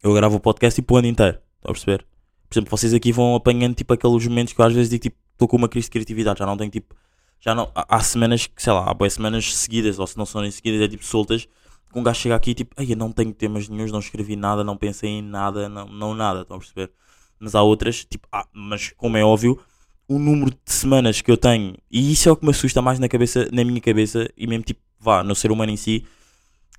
eu 0.02 0.14
gravo 0.14 0.36
o 0.36 0.40
podcast 0.40 0.80
tipo 0.80 0.94
o 0.94 0.96
ano 0.96 1.08
inteiro, 1.08 1.38
estão 1.56 1.70
a 1.70 1.74
perceber? 1.74 2.06
Por 2.48 2.54
exemplo, 2.54 2.70
vocês 2.70 2.94
aqui 2.94 3.12
vão 3.12 3.34
apanhando 3.34 3.74
tipo 3.74 3.92
aqueles 3.92 4.26
momentos 4.26 4.54
que 4.54 4.60
eu 4.60 4.64
às 4.64 4.72
vezes 4.72 4.88
digo 4.88 5.02
tipo, 5.02 5.16
estou 5.42 5.48
com 5.48 5.56
uma 5.56 5.68
crise 5.68 5.86
de 5.86 5.90
criatividade, 5.90 6.38
já 6.38 6.46
não 6.46 6.56
tenho 6.56 6.70
tipo, 6.70 6.94
já 7.40 7.54
não, 7.54 7.70
há, 7.74 8.00
semanas 8.00 8.46
que, 8.46 8.62
sei 8.62 8.72
lá, 8.72 8.88
há 8.88 8.94
boas 8.94 9.14
semanas 9.14 9.54
seguidas, 9.56 9.98
ou 9.98 10.06
se 10.06 10.16
não 10.16 10.24
são 10.24 10.40
nem 10.40 10.50
seguidas, 10.50 10.80
é 10.80 10.88
tipo 10.88 11.04
soltas, 11.04 11.46
que 11.92 11.98
um 11.98 12.02
gajo 12.02 12.20
chega 12.20 12.36
aqui 12.36 12.52
e 12.52 12.54
tipo, 12.54 12.74
ai, 12.78 12.92
eu 12.92 12.96
não 12.96 13.10
tenho 13.10 13.32
temas 13.32 13.68
nenhums, 13.68 13.90
não 13.90 13.98
escrevi 13.98 14.36
nada, 14.36 14.62
não 14.62 14.76
pensei 14.76 15.10
em 15.10 15.22
nada, 15.22 15.68
não, 15.68 15.86
não 15.86 16.14
nada, 16.14 16.42
estão 16.42 16.56
a 16.56 16.60
perceber? 16.60 16.92
Mas 17.38 17.54
há 17.54 17.62
outras, 17.62 18.04
tipo, 18.04 18.28
ah, 18.32 18.46
mas 18.52 18.92
como 18.96 19.16
é 19.16 19.24
óbvio, 19.24 19.58
o 20.08 20.18
número 20.18 20.50
de 20.50 20.72
semanas 20.72 21.20
que 21.20 21.30
eu 21.30 21.36
tenho, 21.36 21.74
e 21.90 22.12
isso 22.12 22.28
é 22.28 22.32
o 22.32 22.36
que 22.36 22.44
me 22.44 22.50
assusta 22.50 22.80
mais 22.80 22.98
na 22.98 23.08
cabeça, 23.08 23.48
na 23.52 23.64
minha 23.64 23.80
cabeça, 23.80 24.30
e 24.36 24.46
mesmo 24.46 24.64
tipo, 24.64 24.80
vá, 24.98 25.24
no 25.24 25.34
ser 25.34 25.50
humano 25.50 25.72
em 25.72 25.76
si, 25.76 26.04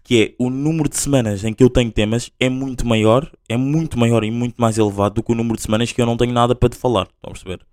que 0.03 0.21
é 0.21 0.35
o 0.37 0.49
número 0.49 0.89
de 0.89 0.97
semanas 0.97 1.43
em 1.43 1.53
que 1.53 1.63
eu 1.63 1.69
tenho 1.69 1.91
temas 1.91 2.29
é 2.39 2.49
muito 2.49 2.85
maior, 2.85 3.29
é 3.47 3.55
muito 3.55 3.97
maior 3.97 4.23
e 4.23 4.31
muito 4.31 4.61
mais 4.61 4.77
elevado 4.77 5.15
do 5.15 5.23
que 5.23 5.31
o 5.31 5.35
número 5.35 5.55
de 5.55 5.63
semanas 5.63 5.91
que 5.91 6.01
eu 6.01 6.05
não 6.05 6.17
tenho 6.17 6.33
nada 6.33 6.53
para 6.53 6.69
te 6.69 6.77
falar. 6.77 7.03
Estão 7.03 7.29
a 7.29 7.31
perceber? 7.31 7.72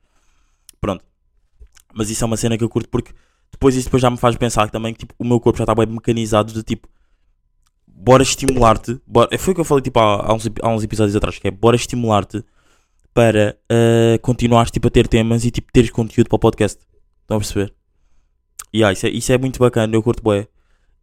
Pronto. 0.80 1.04
Mas 1.94 2.10
isso 2.10 2.24
é 2.24 2.26
uma 2.26 2.36
cena 2.36 2.56
que 2.56 2.64
eu 2.64 2.68
curto 2.68 2.88
porque 2.88 3.12
depois 3.50 3.74
isso 3.74 3.86
depois 3.86 4.00
já 4.00 4.10
me 4.10 4.16
faz 4.16 4.36
pensar 4.36 4.66
que 4.66 4.72
também 4.72 4.92
tipo, 4.92 5.14
o 5.18 5.24
meu 5.24 5.40
corpo 5.40 5.58
já 5.58 5.64
está 5.64 5.74
bem 5.74 5.86
mecanizado 5.86 6.52
de 6.52 6.62
tipo 6.62 6.88
bora 7.86 8.22
estimular-te. 8.22 9.00
Bora, 9.06 9.36
foi 9.38 9.52
o 9.52 9.54
que 9.54 9.60
eu 9.60 9.64
falei 9.64 9.82
tipo, 9.82 9.98
há, 9.98 10.30
há, 10.30 10.34
uns, 10.34 10.48
há 10.62 10.68
uns 10.68 10.82
episódios 10.82 11.14
atrás, 11.14 11.38
que 11.38 11.48
é 11.48 11.50
bora 11.50 11.76
estimular-te 11.76 12.42
para 13.12 13.58
uh, 13.70 14.18
continuares 14.20 14.70
tipo, 14.70 14.88
a 14.88 14.90
ter 14.90 15.06
temas 15.06 15.44
e 15.44 15.50
tipo, 15.50 15.70
teres 15.72 15.90
conteúdo 15.90 16.28
para 16.28 16.36
o 16.36 16.38
podcast. 16.38 16.80
Estão 17.22 17.36
a 17.36 17.40
perceber? 17.40 17.74
E 18.72 18.78
yeah, 18.78 18.92
isso, 18.92 19.06
é, 19.06 19.10
isso 19.10 19.32
é 19.32 19.38
muito 19.38 19.58
bacana, 19.58 19.94
eu 19.94 20.02
curto 20.02 20.22
bué. 20.22 20.48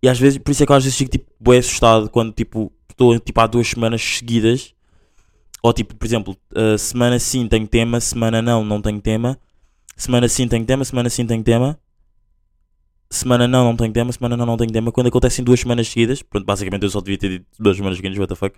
E 0.02 0.08
às 0.10 0.20
vezes, 0.20 0.38
por 0.40 0.52
isso 0.52 0.64
é 0.64 0.66
que 0.66 0.72
eu 0.72 0.76
às 0.76 0.84
vezes 0.84 0.98
fico 0.98 1.12
tipo 1.12 1.32
bué 1.40 1.58
assustado 1.58 2.10
quando 2.10 2.32
tipo 2.32 2.72
estou 2.90 3.20
tipo 3.20 3.40
há 3.40 3.48
duas 3.48 3.68
semanas 3.68 4.02
seguidas. 4.02 4.74
Ou 5.62 5.74
tipo, 5.74 5.96
por 5.96 6.06
exemplo, 6.06 6.38
uh, 6.56 6.78
semana 6.78 7.20
sim 7.20 7.48
tenho 7.48 7.68
tema, 7.68 8.00
semana 8.00 8.42
não, 8.42 8.64
não 8.64 8.82
tenho 8.82 9.02
tema. 9.02 9.38
Semana 9.98 10.30
sim 10.30 10.48
tenho 10.48 10.64
tema, 10.64 10.86
semana 10.86 11.10
sim 11.10 11.26
tenho 11.26 11.44
tema. 11.44 11.78
Semana 13.10 13.48
não, 13.48 13.64
não 13.66 13.76
tenho 13.76 13.92
tema, 13.92 14.12
semana 14.12 14.38
não, 14.38 14.46
não 14.46 14.56
tenho 14.56 14.72
tema. 14.72 14.92
Quando 14.92 15.08
acontecem 15.08 15.44
duas 15.44 15.60
semanas 15.60 15.88
seguidas, 15.88 16.22
pronto, 16.22 16.46
basicamente 16.46 16.84
eu 16.84 16.90
só 16.90 17.02
devia 17.02 17.18
ter 17.18 17.30
dito 17.30 17.46
duas 17.58 17.76
semanas 17.76 17.98
seguidas, 17.98 18.16
what 18.20 18.30
the 18.30 18.36
fuck. 18.36 18.56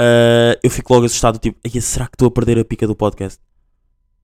Uh, 0.00 0.56
eu 0.62 0.70
fico 0.70 0.94
logo 0.94 1.04
assustado, 1.04 1.38
tipo, 1.38 1.58
"Ai, 1.62 1.80
será 1.82 2.06
que 2.06 2.14
estou 2.14 2.28
a 2.28 2.30
perder 2.30 2.58
a 2.58 2.64
pica 2.64 2.86
do 2.86 2.96
podcast? 2.96 3.38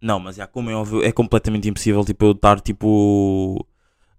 Não, 0.01 0.19
mas 0.19 0.37
já, 0.37 0.47
como 0.47 0.71
é 0.71 0.75
óbvio, 0.75 1.03
é 1.03 1.13
completamente 1.13 1.69
impossível, 1.69 2.03
tipo, 2.05 2.25
eu 2.25 2.33
estar, 2.33 2.59
tipo, 2.61 3.67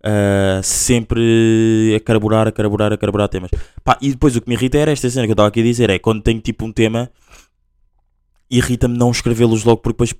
uh, 0.02 0.62
sempre 0.64 1.94
a 1.96 2.00
carburar, 2.02 2.48
a 2.48 2.52
carburar, 2.52 2.94
a 2.94 2.98
carburar 2.98 3.28
temas. 3.30 3.50
Pá, 3.84 3.98
e 4.00 4.12
depois 4.12 4.36
o 4.36 4.42
que 4.42 4.50
me 4.50 4.56
irrita 4.56 4.78
era 4.78 4.92
esta 4.92 5.10
cena 5.10 5.26
que 5.26 5.32
eu 5.32 5.34
estava 5.34 5.48
aqui 5.48 5.62
a 5.62 5.64
dizer, 5.64 5.90
é 5.90 5.98
quando 5.98 6.22
tenho, 6.22 6.40
tipo, 6.40 6.66
um 6.66 6.72
tema, 6.72 7.10
irrita-me 8.50 8.96
não 8.98 9.10
escrevê-los 9.10 9.64
logo 9.64 9.82
porque 9.82 10.06
depois 10.06 10.14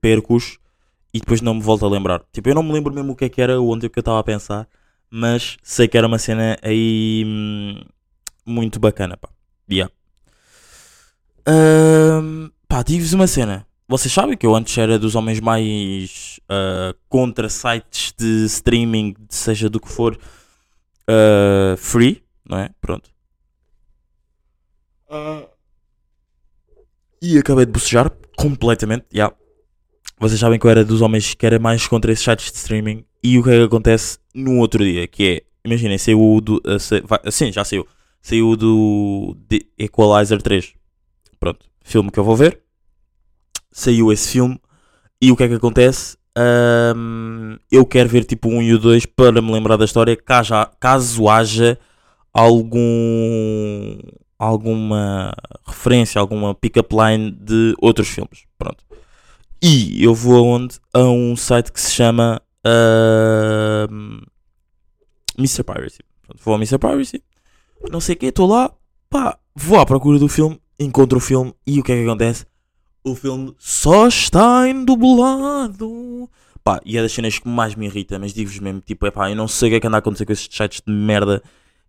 perco-os 0.00 0.58
e 1.12 1.20
depois 1.20 1.40
não 1.40 1.54
me 1.54 1.60
volto 1.60 1.84
a 1.84 1.88
lembrar. 1.88 2.22
Tipo, 2.32 2.48
eu 2.48 2.54
não 2.54 2.62
me 2.62 2.72
lembro 2.72 2.94
mesmo 2.94 3.12
o 3.12 3.16
que 3.16 3.24
é 3.26 3.28
que 3.28 3.40
era, 3.42 3.60
onde 3.60 3.86
é 3.86 3.88
que 3.88 3.98
eu 3.98 4.00
estava 4.02 4.18
a 4.18 4.24
pensar, 4.24 4.66
mas 5.10 5.58
sei 5.62 5.86
que 5.88 5.98
era 5.98 6.06
uma 6.06 6.18
cena 6.18 6.56
aí 6.62 7.24
hum, 7.26 7.82
muito 8.46 8.80
bacana, 8.80 9.16
pá. 9.16 9.28
Yeah. 9.70 9.92
Ahm, 11.46 12.50
pá, 12.68 12.82
digo-vos 12.82 13.12
uma 13.12 13.26
cena. 13.26 13.66
Vocês 13.88 14.12
sabem 14.12 14.36
que 14.36 14.46
eu 14.46 14.54
antes 14.54 14.76
era 14.78 14.98
dos 14.98 15.14
homens 15.14 15.40
mais 15.40 16.40
ah, 16.48 16.94
contra 17.08 17.48
sites 17.48 18.14
de 18.16 18.46
streaming, 18.46 19.14
seja 19.28 19.68
do 19.68 19.80
que 19.80 19.88
for, 19.88 20.18
ah, 21.06 21.76
free, 21.76 22.22
não 22.48 22.58
é? 22.58 22.70
Pronto. 22.80 23.10
Ah, 25.10 25.46
e 27.20 27.38
acabei 27.38 27.66
de 27.66 27.72
bocejar 27.72 28.10
completamente, 28.36 29.06
yeah. 29.14 29.34
Vocês 30.22 30.38
sabem 30.38 30.56
que 30.58 30.64
eu 30.64 30.70
era 30.70 30.84
dos 30.84 31.00
homens 31.02 31.34
que 31.34 31.44
era 31.44 31.58
mais 31.58 31.86
contra 31.86 32.12
esses 32.12 32.24
sites 32.24 32.52
de 32.52 32.56
streaming. 32.58 33.04
E 33.24 33.38
o 33.38 33.42
que 33.42 33.50
é 33.50 33.56
que 33.58 33.64
acontece 33.64 34.18
no 34.32 34.58
outro 34.58 34.84
dia? 34.84 35.06
Que 35.08 35.24
é, 35.28 35.42
imaginem, 35.68 35.98
saiu 35.98 36.40
do. 36.40 36.62
ah, 36.64 36.78
sa- 36.78 37.02
sim, 37.30 37.50
já 37.50 37.64
saiu. 37.64 37.84
Saiu 38.20 38.56
do 38.56 39.36
The 39.48 39.58
Equalizer 39.78 40.40
3. 40.40 40.74
Pronto, 41.40 41.66
filme 41.82 42.10
que 42.10 42.18
eu 42.20 42.24
vou 42.24 42.36
ver. 42.36 42.60
Saiu 43.72 44.12
esse 44.12 44.30
filme. 44.30 44.60
E 45.20 45.32
o 45.32 45.36
que 45.36 45.42
é 45.42 45.48
que 45.48 45.54
acontece? 45.54 46.16
Ahm, 46.36 47.56
eu 47.70 47.84
quero 47.84 48.08
ver 48.08 48.24
tipo 48.24 48.48
o 48.48 48.52
1 48.52 48.62
e 48.62 48.74
o 48.74 48.78
2 48.78 49.06
para 49.06 49.42
me 49.42 49.52
lembrar 49.52 49.76
da 49.76 49.84
história. 49.84 50.16
Caso, 50.16 50.54
caso 50.78 51.28
haja 51.28 51.76
algum. 52.32 53.98
alguma 54.38 55.32
referência, 55.66 56.20
alguma 56.20 56.54
pick-up 56.54 56.94
line 56.94 57.30
de 57.32 57.74
outros 57.80 58.08
filmes. 58.08 58.44
Pronto. 58.58 58.84
E 59.62 60.02
eu 60.02 60.12
vou 60.12 60.36
aonde? 60.38 60.80
A 60.92 61.04
um 61.04 61.36
site 61.36 61.70
que 61.70 61.80
se 61.80 61.92
chama 61.92 62.42
ahm, 62.64 64.20
Mr. 65.38 65.62
Piracy. 65.62 66.00
Pronto, 66.22 66.40
vou 66.42 66.54
ao 66.54 66.58
Mr. 66.58 66.78
Piracy, 66.78 67.22
não 67.90 68.00
sei 68.00 68.16
o 68.16 68.18
que, 68.18 68.26
estou 68.26 68.48
lá, 68.48 68.72
pá, 69.08 69.38
vou 69.54 69.78
à 69.78 69.86
procura 69.86 70.18
do 70.18 70.28
filme, 70.28 70.60
encontro 70.80 71.18
o 71.18 71.20
filme 71.20 71.54
e 71.64 71.78
o 71.78 71.82
que 71.82 71.92
é 71.92 71.96
que 71.96 72.04
acontece? 72.04 72.44
O 73.04 73.14
filme 73.14 73.54
só 73.58 74.08
está 74.08 74.68
em 74.68 74.84
dublado. 74.84 76.28
Pá, 76.64 76.80
e 76.84 76.96
é 76.96 77.02
das 77.02 77.12
cenas 77.12 77.38
que 77.38 77.48
mais 77.48 77.74
me 77.74 77.86
irrita, 77.86 78.18
mas 78.18 78.32
digo-vos 78.32 78.58
mesmo, 78.58 78.80
tipo, 78.80 79.06
é 79.06 79.10
pá, 79.10 79.30
eu 79.30 79.36
não 79.36 79.48
sei 79.48 79.68
o 79.68 79.70
que 79.70 79.76
é 79.76 79.80
que 79.80 79.86
anda 79.86 79.96
a 79.96 79.98
acontecer 79.98 80.24
com 80.24 80.32
estes 80.32 80.56
sites 80.56 80.82
de 80.86 80.92
merda, 80.92 81.42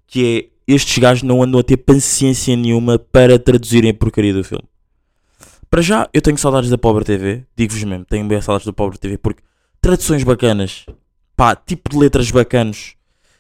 que 0.08 0.50
é, 0.68 0.74
estes 0.74 0.98
gajos 0.98 1.24
não 1.24 1.42
andam 1.42 1.60
a 1.60 1.64
ter 1.64 1.78
paciência 1.78 2.56
nenhuma 2.56 2.98
para 3.00 3.38
traduzirem 3.40 3.92
a 3.92 3.94
porcaria 3.94 4.34
do 4.34 4.44
filme. 4.44 4.68
Para 5.74 5.82
já, 5.82 6.08
eu 6.14 6.22
tenho 6.22 6.38
saudades 6.38 6.70
da 6.70 6.78
Pobre 6.78 7.04
TV. 7.04 7.48
Digo-vos 7.58 7.84
mesmo, 7.84 8.06
tenho 8.06 8.28
bem 8.28 8.40
saudades 8.40 8.64
da 8.64 8.72
Pobre 8.72 8.96
TV 9.00 9.18
porque 9.18 9.42
traduções 9.82 10.24
bacanas, 10.24 10.86
pá, 11.36 11.56
tipo 11.56 11.90
de 11.90 11.98
letras 11.98 12.30
bacanos. 12.30 12.94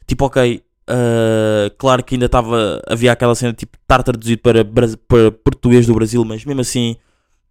Tipo, 0.07 0.25
ok, 0.25 0.63
ah, 0.87 1.71
claro 1.77 2.03
que 2.03 2.15
ainda 2.15 2.25
estava. 2.25 2.81
Havia 2.87 3.11
aquela 3.11 3.35
cena 3.35 3.53
tipo 3.53 3.77
estar 3.79 4.01
traduzido 4.01 4.41
para, 4.41 4.65
para 4.65 5.31
português 5.31 5.85
do 5.85 5.93
Brasil, 5.93 6.25
mas 6.25 6.43
mesmo 6.43 6.61
assim, 6.61 6.95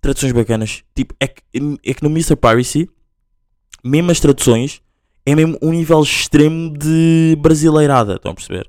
traduções 0.00 0.32
bacanas. 0.32 0.82
Tipo, 0.96 1.14
é 1.20 1.28
que, 1.28 1.42
é 1.84 1.94
que 1.94 2.02
no 2.02 2.10
Mr. 2.10 2.34
Piracy, 2.34 2.90
mesmo 3.84 4.10
as 4.10 4.18
traduções, 4.18 4.82
é 5.24 5.36
mesmo 5.36 5.56
um 5.62 5.70
nível 5.70 6.02
extremo 6.02 6.76
de 6.76 7.38
brasileirada. 7.40 8.16
Estão 8.16 8.32
a 8.32 8.34
perceber? 8.34 8.68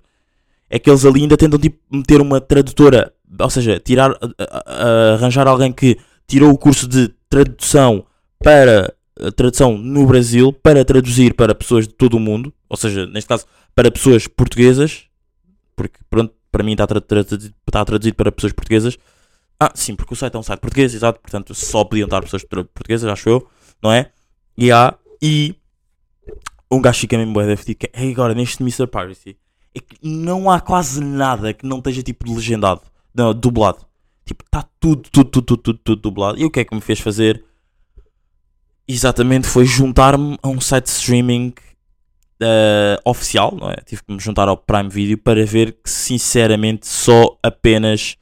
É 0.69 0.77
que 0.77 0.91
eles 0.91 1.05
ali 1.05 1.23
ainda 1.23 1.37
tentam 1.37 1.57
tipo, 1.57 1.79
meter 1.91 2.21
uma 2.21 2.39
tradutora, 2.39 3.11
ou 3.39 3.49
seja, 3.49 3.79
tirar, 3.79 4.11
a- 4.11 4.17
a- 4.39 5.13
arranjar 5.15 5.47
alguém 5.47 5.71
que 5.71 5.97
tirou 6.27 6.51
o 6.51 6.57
curso 6.57 6.87
de 6.87 7.09
tradução 7.29 8.05
para 8.39 8.93
a 9.19 9.31
tradução 9.31 9.77
no 9.77 10.05
Brasil 10.07 10.51
para 10.51 10.83
traduzir 10.83 11.33
para 11.35 11.53
pessoas 11.53 11.87
de 11.87 11.93
todo 11.93 12.15
o 12.15 12.19
mundo, 12.19 12.53
ou 12.69 12.75
seja, 12.77 13.05
neste 13.07 13.27
caso 13.27 13.45
para 13.75 13.91
pessoas 13.91 14.27
portuguesas, 14.27 15.03
porque 15.75 15.99
pronto, 16.09 16.33
para 16.51 16.63
mim 16.63 16.71
está, 16.73 16.85
tra- 16.87 17.01
traduzido, 17.01 17.53
está 17.67 17.83
traduzido 17.85 18.15
para 18.15 18.31
pessoas 18.31 18.53
portuguesas. 18.53 18.97
Ah, 19.59 19.71
sim, 19.75 19.95
porque 19.95 20.13
o 20.13 20.17
site 20.17 20.35
é 20.35 20.39
um 20.39 20.43
site 20.43 20.59
português, 20.59 20.93
exato, 20.93 21.19
portanto 21.19 21.53
só 21.55 21.83
podiam 21.83 22.05
estar 22.05 22.21
pessoas 22.21 22.43
por- 22.43 22.65
portuguesas, 22.65 23.09
acho 23.09 23.29
eu, 23.29 23.47
não 23.81 23.91
é? 23.91 24.11
E 24.57 24.71
há, 24.71 24.93
e 25.21 25.55
um 26.71 26.81
gajo 26.81 26.99
fica 26.99 27.17
mesmo 27.17 27.33
bué 27.33 27.55
fedido, 27.55 27.79
que 27.79 27.89
é 27.93 28.09
agora 28.11 28.33
neste 28.33 28.61
Mr. 28.61 28.87
Piracy, 28.87 29.37
é 29.75 29.79
que 29.79 29.95
não 30.01 30.49
há 30.51 30.59
quase 30.59 31.01
nada 31.01 31.53
que 31.53 31.65
não 31.65 31.77
esteja 31.77 32.03
tipo 32.03 32.31
legendado, 32.33 32.81
não, 33.15 33.33
dublado. 33.33 33.85
Tipo, 34.25 34.43
está 34.43 34.63
tudo, 34.79 35.09
tudo, 35.09 35.29
tudo, 35.29 35.45
tudo, 35.45 35.61
tudo, 35.61 35.79
tudo 35.83 36.01
dublado. 36.01 36.39
E 36.39 36.45
o 36.45 36.51
que 36.51 36.59
é 36.59 36.65
que 36.65 36.73
me 36.73 36.81
fez 36.81 36.99
fazer? 36.99 37.43
Exatamente, 38.87 39.47
foi 39.47 39.65
juntar-me 39.65 40.37
a 40.41 40.47
um 40.47 40.59
site 40.59 40.85
de 40.85 40.91
streaming 40.91 41.53
eh, 42.41 42.99
oficial, 43.05 43.55
não 43.55 43.69
é? 43.69 43.75
Tive 43.85 44.03
que 44.03 44.13
me 44.13 44.19
juntar 44.19 44.47
ao 44.47 44.57
Prime 44.57 44.89
Video 44.89 45.17
para 45.17 45.45
ver 45.45 45.73
que, 45.73 45.89
sinceramente, 45.89 46.87
só 46.87 47.37
apenas 47.41 48.17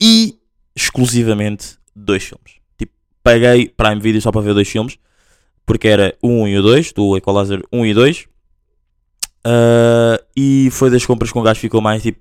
e 0.00 0.38
exclusivamente 0.74 1.78
dois 1.94 2.24
filmes. 2.24 2.60
Tipo, 2.76 2.92
paguei 3.22 3.68
Prime 3.68 4.00
Video 4.00 4.20
só 4.20 4.32
para 4.32 4.40
ver 4.40 4.54
dois 4.54 4.68
filmes, 4.68 4.98
porque 5.64 5.88
era 5.88 6.16
o 6.20 6.28
1 6.28 6.48
e 6.48 6.58
o 6.58 6.62
2, 6.62 6.92
do 6.92 7.16
Equalizer 7.16 7.62
1 7.72 7.86
e 7.86 7.94
2. 7.94 8.28
Ah, 9.46 10.20
e 10.36 10.68
foi 10.72 10.90
das 10.90 11.06
compras 11.06 11.30
com 11.30 11.38
o 11.38 11.42
gajo 11.42 11.60
ficou 11.60 11.80
mais 11.80 12.02
tipo, 12.02 12.20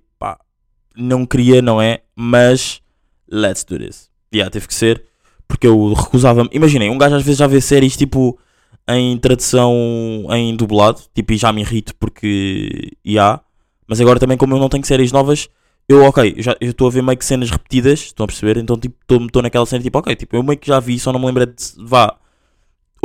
não 0.97 1.25
queria, 1.25 1.61
não 1.61 1.81
é? 1.81 2.01
Mas 2.15 2.81
let's 3.29 3.63
do 3.63 3.77
this. 3.77 4.09
Yeah, 4.33 4.49
teve 4.49 4.67
que 4.67 4.73
ser, 4.73 5.03
porque 5.47 5.67
eu 5.67 5.93
recusava-me. 5.93 6.49
Imaginem, 6.51 6.89
um 6.89 6.97
gajo 6.97 7.15
às 7.15 7.23
vezes 7.23 7.39
já 7.39 7.47
vê 7.47 7.61
séries 7.61 7.95
tipo 7.95 8.37
em 8.87 9.17
tradução 9.17 9.73
em 10.31 10.55
dublado, 10.55 11.01
tipo, 11.13 11.33
e 11.33 11.37
já 11.37 11.51
me 11.51 11.61
irrito 11.61 11.95
porque 11.95 12.91
yeah. 13.05 13.41
Mas 13.87 14.01
agora 14.01 14.19
também, 14.19 14.37
como 14.37 14.55
eu 14.55 14.59
não 14.59 14.69
tenho 14.69 14.85
séries 14.85 15.11
novas, 15.11 15.47
eu, 15.87 16.03
ok, 16.03 16.35
já 16.39 16.55
estou 16.59 16.87
a 16.87 16.91
ver 16.91 17.03
meio 17.03 17.17
que 17.17 17.25
cenas 17.25 17.51
repetidas, 17.51 17.99
estão 17.99 18.23
a 18.23 18.27
perceber? 18.27 18.57
Então, 18.57 18.77
tipo, 18.77 18.95
estou 19.01 19.41
naquela 19.41 19.65
cena, 19.65 19.83
tipo, 19.83 19.97
ok, 19.99 20.15
tipo, 20.15 20.35
eu 20.35 20.41
meio 20.43 20.57
que 20.57 20.67
já 20.67 20.79
vi, 20.79 20.97
só 20.99 21.13
não 21.13 21.19
me 21.19 21.27
lembro 21.27 21.45
de, 21.45 21.53
vá, 21.77 22.17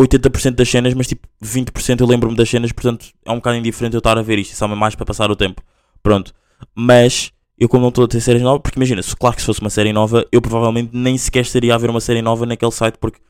80% 0.01 0.55
das 0.55 0.69
cenas, 0.69 0.95
mas 0.95 1.07
tipo, 1.07 1.29
20% 1.45 2.01
eu 2.01 2.07
lembro-me 2.07 2.37
das 2.37 2.49
cenas, 2.49 2.73
portanto, 2.73 3.07
é 3.25 3.31
um 3.31 3.37
bocado 3.37 3.57
indiferente 3.59 3.95
eu 3.95 3.99
estar 3.99 4.17
a 4.17 4.23
ver 4.23 4.39
isto, 4.39 4.53
isso 4.53 4.65
é 4.65 4.69
mais 4.69 4.95
para 4.95 5.05
passar 5.05 5.31
o 5.31 5.37
tempo. 5.37 5.63
Pronto. 6.03 6.33
Mas, 6.75 7.33
eu 7.61 7.69
como 7.69 7.83
não 7.83 7.90
estou 7.90 8.05
a 8.05 8.09
ter 8.09 8.21
séries 8.23 8.40
novas, 8.40 8.62
porque 8.62 8.79
imagina, 8.79 9.02
se 9.02 9.14
claro 9.14 9.37
que 9.37 9.43
se 9.43 9.47
fosse 9.47 9.61
uma 9.61 9.69
série 9.69 9.93
nova, 9.93 10.26
eu 10.33 10.40
provavelmente 10.40 10.90
nem 10.95 11.19
sequer 11.19 11.43
estaria 11.43 11.75
a 11.75 11.79
ver 11.79 11.90
uma 11.90 12.00
série 12.00 12.23
nova 12.23 12.47
naquele 12.47 12.73
site, 12.73 12.97
porque 12.99 13.21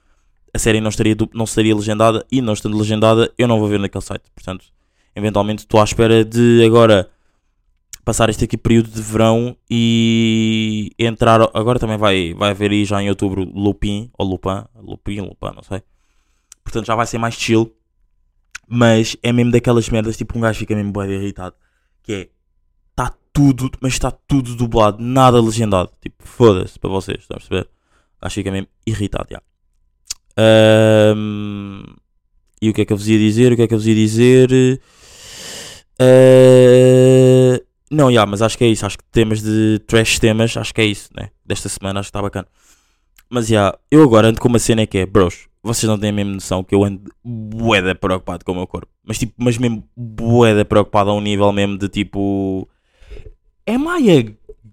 a 0.54 0.58
série 0.58 0.80
não 0.80 0.88
estaria, 0.88 1.16
não 1.34 1.44
estaria 1.44 1.74
legendada, 1.74 2.24
e 2.30 2.40
não 2.40 2.52
estando 2.52 2.78
legendada, 2.78 3.32
eu 3.36 3.48
não 3.48 3.58
vou 3.58 3.68
ver 3.68 3.80
naquele 3.80 4.04
site. 4.04 4.22
Portanto, 4.32 4.66
eventualmente 5.16 5.64
estou 5.64 5.80
à 5.80 5.84
espera 5.84 6.24
de 6.24 6.64
agora 6.64 7.10
passar 8.04 8.30
este 8.30 8.44
aqui 8.44 8.56
período 8.56 8.88
de 8.88 9.02
verão 9.02 9.56
e 9.68 10.92
entrar. 10.96 11.40
Agora 11.52 11.80
também 11.80 11.98
vai, 11.98 12.32
vai 12.34 12.50
haver 12.50 12.70
aí 12.70 12.84
já 12.84 13.02
em 13.02 13.08
outubro 13.08 13.42
Lupin, 13.42 14.10
ou 14.16 14.26
Lupin, 14.26 14.64
Lupin, 14.76 15.20
Lupin, 15.22 15.54
não 15.56 15.62
sei. 15.62 15.82
Portanto 16.62 16.86
já 16.86 16.94
vai 16.94 17.06
ser 17.06 17.18
mais 17.18 17.34
chill. 17.34 17.74
Mas 18.68 19.16
é 19.24 19.32
mesmo 19.32 19.50
daquelas 19.50 19.88
merdas, 19.88 20.16
tipo 20.16 20.38
um 20.38 20.40
gajo 20.40 20.58
fica 20.58 20.74
mesmo 20.76 20.92
bem 20.92 21.10
irritado. 21.10 21.56
Que 22.02 22.12
é, 22.12 22.28
tudo, 23.32 23.70
mas 23.80 23.94
está 23.94 24.10
tudo 24.10 24.54
dublado, 24.56 25.02
nada 25.02 25.40
legendado. 25.40 25.90
Tipo, 26.00 26.22
foda-se 26.24 26.78
para 26.78 26.90
vocês, 26.90 27.20
estão 27.20 27.36
a 27.36 27.40
perceber? 27.40 27.68
Acho 28.20 28.34
que 28.34 28.40
fica 28.40 28.50
mesmo 28.50 28.68
irritado, 28.86 29.28
já. 29.30 29.42
Ahm, 30.36 31.82
e 32.60 32.70
o 32.70 32.74
que 32.74 32.82
é 32.82 32.84
que 32.84 32.92
eu 32.92 32.96
vos 32.96 33.08
ia 33.08 33.18
dizer? 33.18 33.52
O 33.52 33.56
que 33.56 33.62
é 33.62 33.68
que 33.68 33.74
eu 33.74 33.78
vos 33.78 33.86
ia 33.86 33.94
dizer? 33.94 34.80
Ah, 35.98 37.60
não, 37.90 38.12
já, 38.12 38.24
mas 38.24 38.40
acho 38.40 38.56
que 38.56 38.64
é 38.64 38.68
isso. 38.68 38.86
Acho 38.86 38.98
que 38.98 39.04
temas 39.12 39.42
de 39.42 39.80
trash 39.86 40.18
temas, 40.18 40.56
acho 40.56 40.74
que 40.74 40.80
é 40.80 40.84
isso, 40.84 41.10
né? 41.14 41.30
Desta 41.44 41.68
semana, 41.68 42.00
acho 42.00 42.08
que 42.08 42.10
está 42.10 42.22
bacana. 42.22 42.46
Mas 43.28 43.46
já, 43.48 43.76
eu 43.90 44.02
agora 44.02 44.28
ando 44.28 44.40
com 44.40 44.48
uma 44.48 44.58
cena 44.58 44.86
que 44.86 44.98
é, 44.98 45.06
bros, 45.06 45.48
vocês 45.62 45.88
não 45.88 45.98
têm 45.98 46.10
a 46.10 46.12
mesma 46.12 46.32
noção 46.34 46.64
que 46.64 46.74
eu 46.74 46.84
ando 46.84 47.12
boeda 47.24 47.94
preocupado 47.94 48.44
com 48.44 48.52
o 48.52 48.54
meu 48.56 48.66
corpo. 48.66 48.88
Mas 49.04 49.18
tipo, 49.18 49.34
mas 49.36 49.58
mesmo 49.58 49.88
boeda 49.96 50.64
preocupado 50.64 51.10
a 51.10 51.14
um 51.14 51.20
nível 51.20 51.52
mesmo 51.52 51.78
de 51.78 51.88
tipo. 51.88 52.68
Am 53.66 53.84
I 53.98 54.10
a 54.10 54.22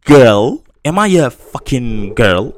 girl? 0.07 0.57
Am 0.85 1.07
I 1.07 1.19
a 1.19 1.29
fucking 1.29 2.13
girl? 2.17 2.49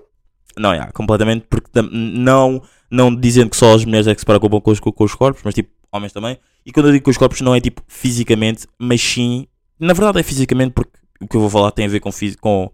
Não, 0.57 0.75
já, 0.75 0.91
completamente, 0.91 1.45
porque 1.49 1.69
não, 1.91 2.61
não 2.91 3.15
dizendo 3.15 3.49
que 3.49 3.57
só 3.57 3.73
as 3.73 3.85
mulheres 3.85 4.07
é 4.07 4.13
que 4.13 4.21
se 4.21 4.25
preocupam 4.25 4.59
com 4.59 4.71
os, 4.71 4.79
com 4.79 5.03
os 5.03 5.15
corpos, 5.15 5.41
mas 5.43 5.53
tipo, 5.53 5.69
homens 5.91 6.11
também. 6.11 6.37
E 6.65 6.71
quando 6.71 6.87
eu 6.87 6.91
digo 6.91 7.05
com 7.05 7.11
os 7.11 7.17
corpos, 7.17 7.41
não 7.41 7.55
é 7.55 7.61
tipo 7.61 7.81
fisicamente, 7.87 8.67
mas 8.77 9.01
sim. 9.01 9.47
Na 9.79 9.93
verdade 9.93 10.19
é 10.19 10.23
fisicamente, 10.23 10.73
porque 10.73 10.91
o 11.21 11.27
que 11.27 11.35
eu 11.35 11.41
vou 11.41 11.49
falar 11.49 11.71
tem 11.71 11.85
a 11.85 11.89
ver 11.89 11.99
com. 11.99 12.09
com 12.41 12.71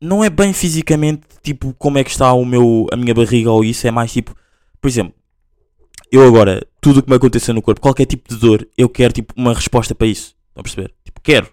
não 0.00 0.24
é 0.24 0.30
bem 0.30 0.52
fisicamente, 0.52 1.22
tipo, 1.42 1.74
como 1.78 1.98
é 1.98 2.04
que 2.04 2.10
está 2.10 2.32
o 2.32 2.44
meu, 2.44 2.86
a 2.90 2.96
minha 2.96 3.14
barriga 3.14 3.50
ou 3.50 3.62
isso, 3.62 3.86
é 3.86 3.90
mais 3.90 4.10
tipo, 4.10 4.34
por 4.80 4.88
exemplo, 4.88 5.14
eu 6.10 6.26
agora, 6.26 6.66
tudo 6.80 7.00
o 7.00 7.02
que 7.02 7.10
me 7.10 7.16
aconteça 7.16 7.52
no 7.52 7.62
corpo, 7.62 7.80
qualquer 7.80 8.06
tipo 8.06 8.28
de 8.28 8.36
dor, 8.40 8.66
eu 8.76 8.88
quero 8.88 9.12
tipo 9.12 9.32
uma 9.36 9.54
resposta 9.54 9.94
para 9.94 10.06
isso. 10.06 10.34
Estão 10.48 10.60
a 10.60 10.62
perceber? 10.62 10.94
Tipo, 11.04 11.20
quero. 11.20 11.48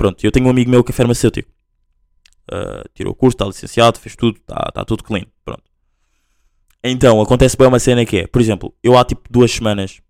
Pronto, 0.00 0.24
eu 0.24 0.32
tenho 0.32 0.46
um 0.46 0.48
amigo 0.48 0.70
meu 0.70 0.82
que 0.82 0.92
é 0.92 0.94
farmacêutico. 0.94 1.52
Ah, 2.50 2.84
tirou 2.94 3.12
o 3.12 3.14
curso, 3.14 3.34
está 3.34 3.44
licenciado, 3.44 3.98
fez 3.98 4.16
tudo, 4.16 4.38
está 4.38 4.56
tá 4.72 4.82
tudo 4.82 5.04
clean. 5.04 5.26
Pronto. 5.44 5.62
Então, 6.82 7.20
acontece 7.20 7.54
bem 7.54 7.68
uma 7.68 7.78
cena 7.78 8.06
que 8.06 8.20
é, 8.20 8.26
por 8.26 8.40
exemplo, 8.40 8.74
eu 8.82 8.96
há 8.96 9.04
tipo 9.04 9.28
duas 9.30 9.50
semanas, 9.50 10.00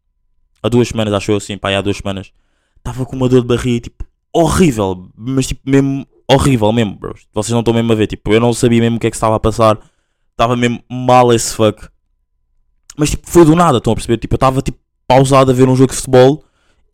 há 0.62 0.68
duas 0.68 0.86
semanas, 0.86 1.12
acho 1.12 1.32
eu 1.32 1.38
assim, 1.38 1.58
pá, 1.58 1.76
há 1.76 1.80
duas 1.80 1.96
semanas, 1.96 2.32
estava 2.76 3.04
com 3.04 3.16
uma 3.16 3.28
dor 3.28 3.40
de 3.40 3.48
barriga, 3.48 3.80
tipo, 3.80 4.04
horrível, 4.32 5.10
mas 5.16 5.48
tipo, 5.48 5.68
mesmo 5.68 6.06
horrível 6.30 6.72
mesmo, 6.72 6.94
bros. 6.94 7.26
Vocês 7.32 7.50
não 7.50 7.58
estão 7.58 7.74
mesmo 7.74 7.90
a 7.90 7.96
ver, 7.96 8.06
tipo, 8.06 8.32
eu 8.32 8.38
não 8.38 8.52
sabia 8.52 8.80
mesmo 8.80 8.96
o 8.96 9.00
que 9.00 9.08
é 9.08 9.10
que 9.10 9.16
estava 9.16 9.34
a 9.34 9.40
passar, 9.40 9.76
estava 10.30 10.54
mesmo 10.54 10.80
mal 10.88 11.32
as 11.32 11.52
fuck. 11.52 11.88
Mas 12.96 13.10
tipo, 13.10 13.28
foi 13.28 13.44
do 13.44 13.56
nada, 13.56 13.78
estão 13.78 13.92
a 13.92 13.96
perceber? 13.96 14.18
Tipo, 14.18 14.34
eu 14.34 14.36
estava 14.36 14.62
tipo 14.62 14.78
pausado 15.08 15.50
a 15.50 15.54
ver 15.54 15.68
um 15.68 15.74
jogo 15.74 15.90
de 15.90 15.96
futebol 15.96 16.44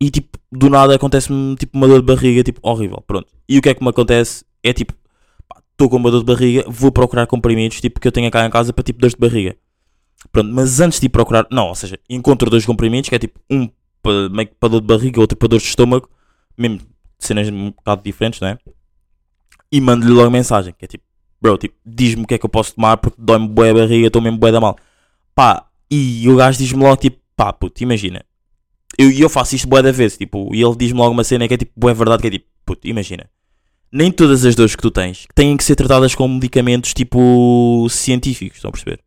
e 0.01 0.11
tipo, 0.11 0.39
do 0.53 0.69
nada 0.69 0.95
acontece-me 0.95 1.57
tipo 1.57 1.77
uma 1.77 1.89
dor 1.89 2.01
de 2.01 2.07
barriga, 2.07 2.43
tipo, 2.43 2.61
horrível, 2.63 3.03
pronto. 3.07 3.29
E 3.49 3.59
o 3.59 3.63
que 3.63 3.69
é 3.69 3.75
que 3.75 3.83
me 3.83 3.91
acontece? 3.91 4.45
É 4.63 4.73
tipo, 4.73 4.95
estou 5.73 5.89
com 5.89 5.97
uma 5.97 6.11
dor 6.11 6.21
de 6.21 6.27
barriga, 6.27 6.65
vou 6.69 6.93
procurar 6.93 7.27
comprimidos, 7.27 7.81
tipo, 7.81 8.01
que 8.01 8.09
eu 8.09 8.13
tenho 8.13 8.31
cá 8.31 8.45
em 8.45 8.51
casa 8.51 8.73
para 8.73 8.85
tipo 8.85 9.01
dores 9.01 9.15
de 9.15 9.21
barriga. 9.21 9.57
Pronto, 10.33 10.53
mas 10.53 10.81
antes 10.81 10.99
de 10.99 11.07
ir 11.07 11.09
procurar, 11.11 11.47
não, 11.51 11.69
ou 11.69 11.75
seja, 11.75 11.99
encontro 12.09 12.51
dois 12.51 12.67
comprimidos, 12.67 13.09
que 13.09 13.15
é 13.15 13.19
tipo, 13.19 13.39
um 13.51 13.69
para, 14.03 14.29
meio 14.29 14.49
que 14.49 14.55
para 14.55 14.69
dor 14.69 14.81
de 14.81 14.87
barriga, 14.87 15.21
outro 15.21 15.37
para 15.37 15.49
dor 15.49 15.61
de 15.61 15.67
estômago, 15.67 16.09
mesmo 16.57 16.81
cenas 17.19 17.49
um 17.49 17.71
bocado 17.71 18.03
diferentes, 18.03 18.41
não 18.41 18.49
é? 18.49 18.59
E 19.71 19.81
mando-lhe 19.81 20.13
logo 20.13 20.31
mensagem, 20.31 20.75
que 20.77 20.85
é 20.85 20.89
tipo, 20.89 21.05
bro, 21.41 21.59
tipo, 21.59 21.75
diz-me 21.85 22.25
o 22.25 22.27
que 22.27 22.35
é 22.35 22.39
que 22.39 22.47
eu 22.47 22.51
posso 22.51 22.75
tomar 22.75 22.97
porque 22.97 23.21
dói-me 23.21 23.49
bué 23.49 23.71
a 23.71 23.75
barriga, 23.75 24.07
estou 24.07 24.23
mesmo 24.23 24.39
bué 24.39 24.53
da 24.53 24.61
mal. 24.61 24.77
Pá, 25.35 25.67
e 25.91 26.29
o 26.29 26.37
gajo 26.37 26.59
diz-me 26.59 26.83
logo, 26.83 26.97
tipo, 26.97 27.19
pá, 27.37 27.53
puto, 27.53 27.83
imagina. 27.83 28.25
Eu, 28.99 29.11
e 29.11 29.21
eu 29.21 29.29
faço 29.29 29.55
isto 29.55 29.69
bué 29.69 29.83
da 29.83 29.93
vez, 29.93 30.17
tipo, 30.17 30.55
e 30.55 30.63
ele 30.63 30.75
diz-me 30.77 30.99
logo 30.99 31.13
uma 31.13 31.25
cena 31.25 31.47
que 31.47 31.55
é 31.55 31.57
tipo, 31.57 31.73
bué 31.77 31.93
verdade, 31.93 32.23
que 32.23 32.29
é 32.29 32.31
tipo, 32.31 32.47
puto, 32.65 32.87
imagina. 32.89 33.29
Nem 33.93 34.11
todas 34.11 34.45
as 34.45 34.55
dores 34.55 34.75
que 34.75 34.83
tu 34.83 34.91
tens 34.91 35.27
têm 35.35 35.57
que 35.57 35.65
ser 35.65 35.77
tratadas 35.77 36.15
com 36.15 36.27
medicamentos, 36.27 36.93
tipo, 36.95 37.87
científicos, 37.91 38.59
estão 38.59 38.69
a 38.71 38.73
perceber? 38.73 39.01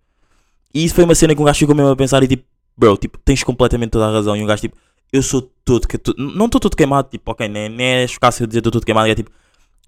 E 0.74 0.86
isso 0.86 0.96
foi 0.96 1.04
uma 1.04 1.16
cena 1.16 1.34
que 1.36 1.42
um 1.42 1.46
gajo 1.46 1.60
ficou 1.60 1.76
mesmo 1.76 1.90
a 1.92 1.96
pensar 1.96 2.22
e 2.24 2.28
tipo, 2.28 2.44
bro, 2.78 2.96
tipo, 2.98 3.18
tens 3.20 3.44
completamente 3.44 3.92
toda 3.92 4.08
a 4.08 4.12
razão. 4.12 4.38
E 4.38 4.44
um 4.44 4.46
gajo 4.46 4.62
tipo, 4.62 4.78
eu 5.12 5.22
sou 5.24 5.42
todo, 5.66 5.88
que- 5.88 6.00
não 6.18 6.46
estou 6.46 6.62
todo 6.62 6.78
queimado, 6.78 7.10
tipo, 7.10 7.32
ok, 7.32 7.48
nem, 7.48 7.68
nem 7.68 7.88
é 7.88 8.04
eu 8.04 8.48
dizer 8.48 8.60
estou 8.60 8.72
todo 8.72 8.86
queimado, 8.86 9.10
é 9.10 9.16
tipo, 9.16 9.32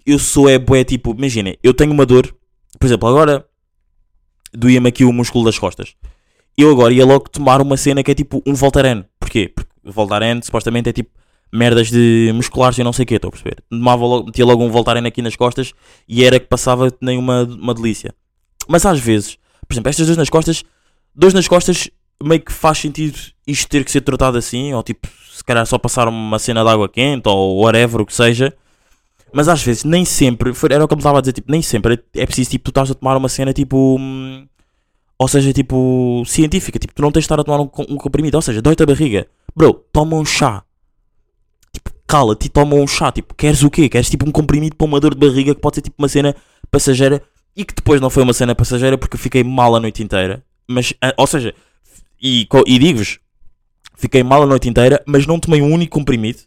eu 0.04 0.18
sou 0.18 0.48
é 0.48 0.58
bué, 0.58 0.84
tipo, 0.84 1.12
imagina, 1.16 1.56
eu 1.62 1.72
tenho 1.72 1.92
uma 1.92 2.04
dor, 2.04 2.34
por 2.78 2.86
exemplo, 2.86 3.08
agora 3.08 3.46
doía-me 4.52 4.88
aqui 4.88 5.04
o 5.04 5.12
músculo 5.12 5.44
das 5.44 5.58
costas. 5.58 5.94
Eu 6.56 6.70
agora 6.70 6.92
ia 6.92 7.06
logo 7.06 7.28
tomar 7.30 7.60
uma 7.62 7.76
cena 7.76 8.02
que 8.02 8.10
é 8.10 8.14
tipo 8.14 8.42
um 8.46 8.54
Voltaren. 8.54 9.04
Porquê? 9.18 9.48
Porque 9.48 9.71
Voltaren 9.84 10.40
supostamente 10.42 10.88
é 10.88 10.92
tipo 10.92 11.10
merdas 11.52 11.90
de 11.90 12.30
musculares 12.34 12.78
e 12.78 12.82
não 12.82 12.92
sei 12.92 13.02
o 13.02 13.06
que, 13.06 13.14
estou 13.14 13.28
a 13.28 13.32
perceber. 13.32 13.62
Tomava 13.68 14.06
logo, 14.06 14.26
metia 14.26 14.44
logo 14.44 14.64
um 14.64 14.70
Voltaren 14.70 15.06
aqui 15.06 15.20
nas 15.20 15.36
costas 15.36 15.72
e 16.08 16.24
era 16.24 16.40
que 16.40 16.46
passava 16.46 16.90
nem 17.00 17.18
uma, 17.18 17.42
uma 17.44 17.74
delícia. 17.74 18.14
Mas 18.66 18.86
às 18.86 18.98
vezes, 18.98 19.36
por 19.66 19.74
exemplo, 19.74 19.90
estas 19.90 20.06
dores 20.06 20.16
nas 20.16 20.30
costas, 20.30 20.64
dores 21.14 21.34
nas 21.34 21.46
costas 21.46 21.90
meio 22.22 22.40
que 22.40 22.52
faz 22.52 22.78
sentido 22.78 23.18
isto 23.46 23.68
ter 23.68 23.84
que 23.84 23.90
ser 23.90 24.00
tratado 24.00 24.38
assim, 24.38 24.72
ou 24.72 24.82
tipo, 24.82 25.08
se 25.32 25.44
calhar 25.44 25.66
só 25.66 25.76
passar 25.76 26.08
uma 26.08 26.38
cena 26.38 26.62
de 26.62 26.70
água 26.70 26.88
quente 26.88 27.28
ou 27.28 27.62
whatever, 27.62 28.00
o 28.00 28.06
que 28.06 28.14
seja. 28.14 28.54
Mas 29.32 29.48
às 29.48 29.62
vezes, 29.62 29.84
nem 29.84 30.04
sempre, 30.04 30.52
era 30.70 30.84
o 30.84 30.88
que 30.88 30.92
eu 30.92 30.96
me 30.96 31.00
estava 31.00 31.18
a 31.18 31.20
dizer, 31.20 31.32
tipo, 31.32 31.50
nem 31.50 31.62
sempre 31.62 32.02
é 32.14 32.26
preciso, 32.26 32.50
tipo, 32.50 32.64
tu 32.64 32.68
estás 32.70 32.90
a 32.90 32.94
tomar 32.94 33.16
uma 33.16 33.28
cena 33.28 33.52
tipo. 33.52 33.96
hum, 33.98 34.46
ou 35.18 35.28
seja, 35.28 35.52
tipo, 35.52 36.22
científica, 36.26 36.78
tipo, 36.78 36.94
tu 36.94 37.02
não 37.02 37.12
tens 37.12 37.22
de 37.22 37.26
estar 37.26 37.38
a 37.40 37.44
tomar 37.44 37.60
um, 37.60 37.70
um 37.88 37.96
comprimido, 37.96 38.36
ou 38.36 38.42
seja, 38.42 38.60
dói-te 38.60 38.82
a 38.82 38.86
barriga, 38.86 39.26
bro, 39.54 39.74
toma 39.92 40.16
um 40.16 40.24
chá. 40.24 40.62
Tipo, 41.72 41.90
cala-te 42.06 42.46
e 42.46 42.48
toma 42.48 42.74
um 42.76 42.86
chá, 42.86 43.10
tipo, 43.10 43.34
queres 43.34 43.62
o 43.62 43.70
quê? 43.70 43.88
Queres 43.88 44.10
tipo 44.10 44.28
um 44.28 44.32
comprimido 44.32 44.76
para 44.76 44.84
uma 44.86 45.00
dor 45.00 45.14
de 45.14 45.20
barriga 45.26 45.54
que 45.54 45.60
pode 45.60 45.76
ser 45.76 45.82
tipo 45.82 45.96
uma 45.98 46.08
cena 46.08 46.34
passageira 46.70 47.22
e 47.56 47.64
que 47.64 47.74
depois 47.74 48.00
não 48.00 48.10
foi 48.10 48.22
uma 48.22 48.32
cena 48.32 48.54
passageira 48.54 48.96
porque 48.98 49.16
eu 49.16 49.20
fiquei 49.20 49.42
mal 49.44 49.74
a 49.74 49.80
noite 49.80 50.02
inteira. 50.02 50.44
Mas, 50.68 50.94
ah, 51.02 51.14
ou 51.16 51.26
seja, 51.26 51.54
e, 52.20 52.46
e 52.66 52.78
digo-vos, 52.78 53.18
fiquei 53.96 54.22
mal 54.22 54.42
a 54.42 54.46
noite 54.46 54.68
inteira, 54.68 55.02
mas 55.06 55.26
não 55.26 55.38
tomei 55.38 55.60
um 55.62 55.72
único 55.72 55.98
comprimido. 55.98 56.40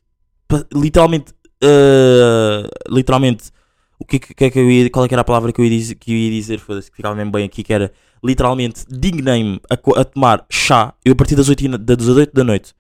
Literalmente, 0.74 1.34
ah, 1.64 2.70
literalmente, 2.90 3.52
o 4.00 4.06
que, 4.06 4.20
que 4.20 4.46
é 4.46 4.50
que 4.50 4.60
eu 4.60 4.70
ia, 4.70 4.90
qual 4.90 5.06
é 5.06 5.08
que 5.08 5.14
era 5.14 5.22
a 5.22 5.26
palavra 5.26 5.52
que 5.52 5.60
eu 5.62 5.66
ia 5.66 5.72
dizer, 5.72 5.96
que 5.96 6.12
eu 6.12 6.18
ia 6.18 6.32
dizer 6.32 6.60
foda-se, 6.60 6.90
que 6.90 6.98
ficava 6.98 7.16
mesmo 7.16 7.32
bem 7.32 7.46
aqui, 7.46 7.64
que 7.64 7.74
era 7.74 7.92
literalmente 8.24 8.86
dignei-me 8.90 9.60
a, 9.70 10.02
a 10.02 10.04
tomar 10.06 10.46
chá, 10.50 10.94
eu 11.04 11.14
a 11.14 11.16
partir 11.16 11.36
das 11.36 11.48
8, 11.48 11.66
e- 11.66 11.78
das 11.78 12.08
8 12.08 12.34
da 12.34 12.44
noite 12.44 12.74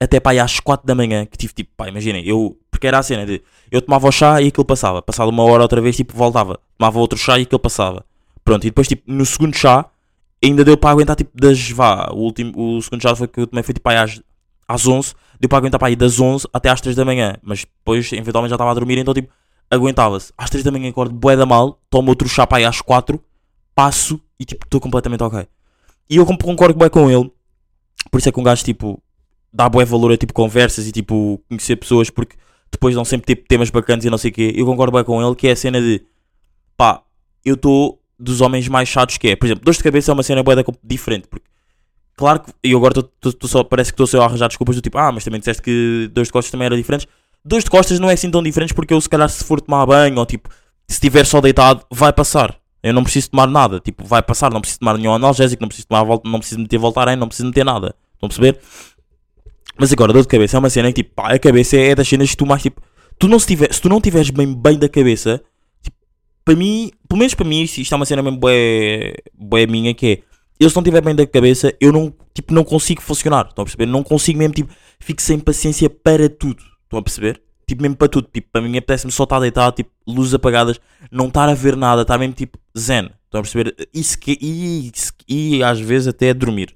até 0.00 0.18
pá, 0.18 0.30
aí 0.30 0.38
às 0.38 0.58
4 0.58 0.86
da 0.86 0.94
manhã, 0.94 1.26
que 1.26 1.36
tive 1.36 1.52
tipo, 1.52 1.70
pá, 1.76 1.86
imaginem, 1.88 2.26
eu, 2.26 2.58
porque 2.70 2.86
era 2.86 2.98
a 2.98 3.02
cena 3.02 3.26
de, 3.26 3.42
eu 3.70 3.82
tomava 3.82 4.08
o 4.08 4.12
chá 4.12 4.40
e 4.40 4.48
aquilo 4.48 4.64
passava, 4.64 5.02
passado 5.02 5.28
uma 5.28 5.44
hora 5.44 5.62
outra 5.62 5.80
vez, 5.80 5.94
tipo, 5.94 6.16
voltava, 6.16 6.58
tomava 6.78 6.98
outro 6.98 7.18
chá 7.18 7.38
e 7.38 7.42
aquilo 7.42 7.58
passava, 7.58 8.04
pronto, 8.42 8.64
e 8.64 8.70
depois, 8.70 8.88
tipo, 8.88 9.02
no 9.06 9.26
segundo 9.26 9.54
chá, 9.54 9.84
ainda 10.42 10.64
deu 10.64 10.76
para 10.76 10.90
aguentar, 10.90 11.14
tipo, 11.16 11.30
das, 11.34 11.70
vá, 11.70 12.10
o 12.12 12.16
último, 12.16 12.52
o 12.56 12.80
segundo 12.80 13.02
chá 13.02 13.14
foi 13.14 13.28
que 13.28 13.40
eu 13.40 13.46
tomei, 13.46 13.62
foi 13.62 13.74
tipo, 13.74 13.84
pá, 13.84 14.02
às, 14.02 14.22
às 14.66 14.86
11, 14.86 15.14
deu 15.38 15.50
para 15.50 15.58
aguentar, 15.58 15.78
pá, 15.78 15.88
aí 15.88 15.96
das 15.96 16.18
11 16.18 16.48
até 16.50 16.70
às 16.70 16.80
3 16.80 16.96
da 16.96 17.04
manhã, 17.04 17.36
mas 17.42 17.60
depois, 17.60 18.10
eventualmente, 18.10 18.50
já 18.50 18.56
estava 18.56 18.70
a 18.70 18.74
dormir, 18.74 18.96
então, 18.96 19.12
tipo, 19.12 19.30
aguentava-se, 19.70 20.32
às 20.36 20.48
3 20.48 20.64
da 20.64 20.70
manhã 20.70 20.88
acordo, 20.88 21.14
bué 21.14 21.36
da 21.36 21.44
mal, 21.44 21.78
tomo 21.90 22.08
outro 22.08 22.26
chá, 22.26 22.46
pá, 22.46 22.56
aí 22.56 22.64
às 22.64 22.80
4, 22.80 23.22
passo 23.74 24.18
e, 24.38 24.46
tipo, 24.46 24.64
estou 24.64 24.80
completamente 24.80 25.22
ok. 25.22 25.46
E 26.08 26.16
eu 26.16 26.24
concordo 26.24 26.78
bué 26.78 26.88
com 26.88 27.10
ele, 27.10 27.30
por 28.10 28.16
isso 28.16 28.30
é 28.30 28.32
que 28.32 28.40
um 28.40 28.42
gajo, 28.42 28.64
tipo, 28.64 29.00
dá 29.52 29.68
bué 29.68 29.84
valor 29.84 30.12
a 30.12 30.16
tipo 30.16 30.32
conversas 30.32 30.86
e 30.86 30.92
tipo 30.92 31.42
conhecer 31.48 31.76
pessoas 31.76 32.10
porque 32.10 32.36
depois 32.70 32.94
dão 32.94 33.04
sempre 33.04 33.34
tipo, 33.34 33.48
temas 33.48 33.70
bacanas 33.70 34.04
e 34.04 34.10
não 34.10 34.18
sei 34.18 34.30
o 34.30 34.34
quê. 34.34 34.52
Eu 34.56 34.66
concordo 34.66 34.92
bem 34.96 35.04
com 35.04 35.24
ele 35.24 35.34
que 35.34 35.48
é 35.48 35.52
a 35.52 35.56
cena 35.56 35.80
de 35.80 36.02
pá, 36.76 37.02
eu 37.44 37.54
estou 37.54 38.00
dos 38.18 38.40
homens 38.40 38.68
mais 38.68 38.88
chatos 38.88 39.16
que 39.18 39.28
é. 39.28 39.36
Por 39.36 39.46
exemplo, 39.46 39.64
dor 39.64 39.74
de 39.74 39.82
cabeça 39.82 40.10
é 40.10 40.14
uma 40.14 40.22
cena 40.22 40.42
bué 40.42 40.54
diferente 40.84 41.26
porque 41.28 41.46
claro 42.16 42.40
que 42.40 42.52
eu 42.62 42.76
agora 42.78 42.94
tô, 42.94 43.02
tô- 43.02 43.32
tô 43.32 43.48
só, 43.48 43.64
parece 43.64 43.90
que 43.90 43.94
estou 43.94 44.06
só 44.06 44.20
a 44.22 44.26
arranjar 44.26 44.48
desculpas 44.48 44.76
do 44.76 44.82
tipo, 44.82 44.98
ah, 44.98 45.10
mas 45.10 45.24
também 45.24 45.40
disseste 45.40 45.62
que 45.62 46.08
dores 46.12 46.28
de 46.28 46.32
costas 46.32 46.50
também 46.50 46.66
eram 46.66 46.76
diferentes. 46.76 47.06
Dores 47.44 47.64
de 47.64 47.70
costas 47.70 47.98
não 47.98 48.10
é 48.10 48.12
assim 48.14 48.30
tão 48.30 48.42
diferentes 48.42 48.74
porque 48.74 48.92
eu 48.92 49.00
se 49.00 49.08
calhar 49.08 49.28
se 49.28 49.42
for 49.44 49.60
tomar 49.60 49.86
banho 49.86 50.18
ou 50.18 50.26
tipo, 50.26 50.48
se 50.86 50.94
estiver 50.96 51.24
só 51.24 51.40
deitado, 51.40 51.84
vai 51.90 52.12
passar. 52.12 52.56
Eu 52.82 52.94
não 52.94 53.02
preciso 53.02 53.30
tomar 53.30 53.46
nada, 53.46 53.78
tipo, 53.80 54.04
vai 54.04 54.22
passar, 54.22 54.50
não 54.50 54.60
preciso 54.60 54.80
tomar 54.80 54.96
nenhum 54.96 55.12
analgésico, 55.12 55.60
não 55.60 55.68
preciso 55.68 55.86
tomar 55.88 56.02
volta, 56.02 56.28
não 56.28 56.38
preciso 56.38 56.60
meter 56.60 56.78
voltarem, 56.78 57.14
não 57.16 57.28
preciso 57.28 57.46
meter 57.48 57.64
nada. 57.64 57.94
Estão 58.14 58.26
a 58.26 58.28
perceber? 58.28 58.58
Mas 59.78 59.92
agora, 59.92 60.12
dor 60.12 60.22
de 60.22 60.28
cabeça 60.28 60.56
é 60.56 60.58
uma 60.58 60.70
cena 60.70 60.92
que 60.92 61.02
tipo, 61.02 61.14
pá, 61.14 61.32
a 61.32 61.38
cabeça 61.38 61.76
é 61.76 61.94
das 61.94 62.08
cenas 62.08 62.30
que 62.30 62.36
tu 62.36 62.46
mais 62.46 62.62
tipo, 62.62 62.82
tu 63.18 63.28
não 63.28 63.38
se, 63.38 63.46
tiver, 63.46 63.72
se 63.72 63.80
tu 63.80 63.88
não 63.88 64.00
tiveres 64.00 64.30
bem, 64.30 64.54
bem 64.54 64.78
da 64.78 64.88
cabeça, 64.88 65.42
tipo, 65.82 65.96
para 66.44 66.56
mim, 66.56 66.90
pelo 67.08 67.18
menos 67.18 67.34
para 67.34 67.46
mim, 67.46 67.62
isto 67.62 67.92
é 67.92 67.96
uma 67.96 68.06
cena 68.06 68.22
mesmo 68.22 68.38
bué, 68.38 69.14
bué 69.34 69.66
minha 69.66 69.94
que 69.94 70.06
é, 70.06 70.22
eu 70.58 70.68
se 70.68 70.76
não 70.76 70.82
tiver 70.82 71.00
bem 71.00 71.14
da 71.14 71.26
cabeça, 71.26 71.74
eu 71.80 71.92
não, 71.92 72.12
tipo, 72.34 72.52
não 72.52 72.64
consigo 72.64 73.00
funcionar, 73.00 73.46
estão 73.48 73.62
a 73.62 73.64
perceber? 73.64 73.86
Não 73.86 74.02
consigo 74.02 74.38
mesmo, 74.38 74.54
tipo, 74.54 74.72
fico 74.98 75.22
sem 75.22 75.38
paciência 75.38 75.88
para 75.88 76.28
tudo, 76.28 76.62
estão 76.84 76.98
a 76.98 77.02
perceber? 77.02 77.40
Tipo, 77.66 77.82
mesmo 77.82 77.96
para 77.96 78.08
tudo, 78.08 78.28
tipo, 78.32 78.48
para 78.50 78.60
mim 78.60 78.76
apetece-me 78.76 79.12
só 79.12 79.24
estar 79.24 79.38
deitado, 79.40 79.76
tipo, 79.76 79.90
luzes 80.06 80.34
apagadas, 80.34 80.80
não 81.10 81.28
estar 81.28 81.48
a 81.48 81.54
ver 81.54 81.76
nada, 81.76 82.02
estar 82.02 82.18
mesmo 82.18 82.34
tipo 82.34 82.58
zen, 82.76 83.10
estão 83.24 83.40
a 83.40 83.42
perceber? 83.42 83.74
Isso 83.94 84.18
que, 84.18 84.36
e, 84.40 84.92
e 85.28 85.62
às 85.62 85.80
vezes 85.80 86.08
até 86.08 86.34
dormir. 86.34 86.74